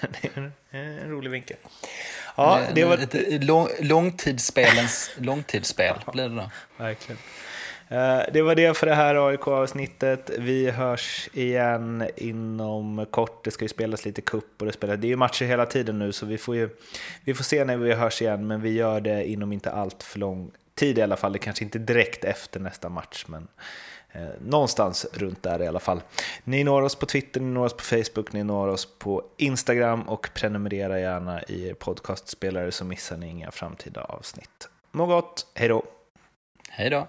det 0.00 0.28
är 0.34 0.38
en, 0.38 0.52
en 0.70 1.10
rolig 1.10 1.30
vinkel. 1.30 1.56
Ja, 2.36 2.60
det 2.74 2.84
var... 2.84 2.98
Ett 2.98 3.44
lång, 3.44 3.68
långtidsspelens 3.80 5.10
långtidsspel 5.16 5.94
blir 6.12 6.28
det 6.28 6.34
då. 6.34 6.50
Verkligen. 6.76 7.18
Eh, 7.88 8.20
det 8.32 8.42
var 8.42 8.54
det 8.54 8.76
för 8.76 8.86
det 8.86 8.94
här 8.94 9.28
AIK-avsnittet. 9.28 10.30
Vi 10.38 10.70
hörs 10.70 11.28
igen 11.32 12.08
inom 12.16 13.06
kort. 13.10 13.44
Det 13.44 13.50
ska 13.50 13.64
ju 13.64 13.68
spelas 13.68 14.04
lite 14.04 14.20
cup 14.20 14.44
och 14.58 14.66
det, 14.66 14.72
spelas, 14.72 15.00
det 15.00 15.06
är 15.06 15.08
ju 15.08 15.16
matcher 15.16 15.44
hela 15.44 15.66
tiden 15.66 15.98
nu 15.98 16.12
så 16.12 16.26
vi 16.26 16.38
får, 16.38 16.56
ju, 16.56 16.68
vi 17.24 17.34
får 17.34 17.44
se 17.44 17.64
när 17.64 17.76
vi 17.76 17.92
hörs 17.92 18.22
igen 18.22 18.46
men 18.46 18.60
vi 18.60 18.72
gör 18.72 19.00
det 19.00 19.28
inom 19.28 19.52
inte 19.52 19.70
allt 19.70 20.02
för 20.02 20.18
lång 20.18 20.50
tid 20.74 20.98
i 20.98 21.02
alla 21.02 21.16
fall. 21.16 21.32
Det 21.32 21.38
kanske 21.38 21.64
inte 21.64 21.78
direkt 21.78 22.24
efter 22.24 22.60
nästa 22.60 22.88
match 22.88 23.24
men 23.28 23.48
eh, 24.12 24.22
någonstans 24.40 25.06
runt 25.12 25.42
där 25.42 25.62
i 25.62 25.66
alla 25.66 25.80
fall. 25.80 26.00
Ni 26.44 26.64
når 26.64 26.82
oss 26.82 26.94
på 26.94 27.06
Twitter, 27.06 27.40
ni 27.40 27.50
når 27.52 27.64
oss 27.64 27.76
på 27.76 27.82
Facebook, 27.82 28.32
ni 28.32 28.44
når 28.44 28.68
oss 28.68 28.98
på 28.98 29.24
Instagram 29.36 30.02
och 30.02 30.30
prenumerera 30.34 31.00
gärna 31.00 31.42
i 31.42 31.68
er 31.68 31.74
podcastspelare 31.74 32.72
så 32.72 32.84
missar 32.84 33.16
ni 33.16 33.28
inga 33.28 33.50
framtida 33.50 34.02
avsnitt. 34.02 34.68
Må 34.92 35.06
gott, 35.06 35.46
hej 35.54 35.68
då! 35.68 35.84
Hej 36.70 36.90
då! 36.90 37.08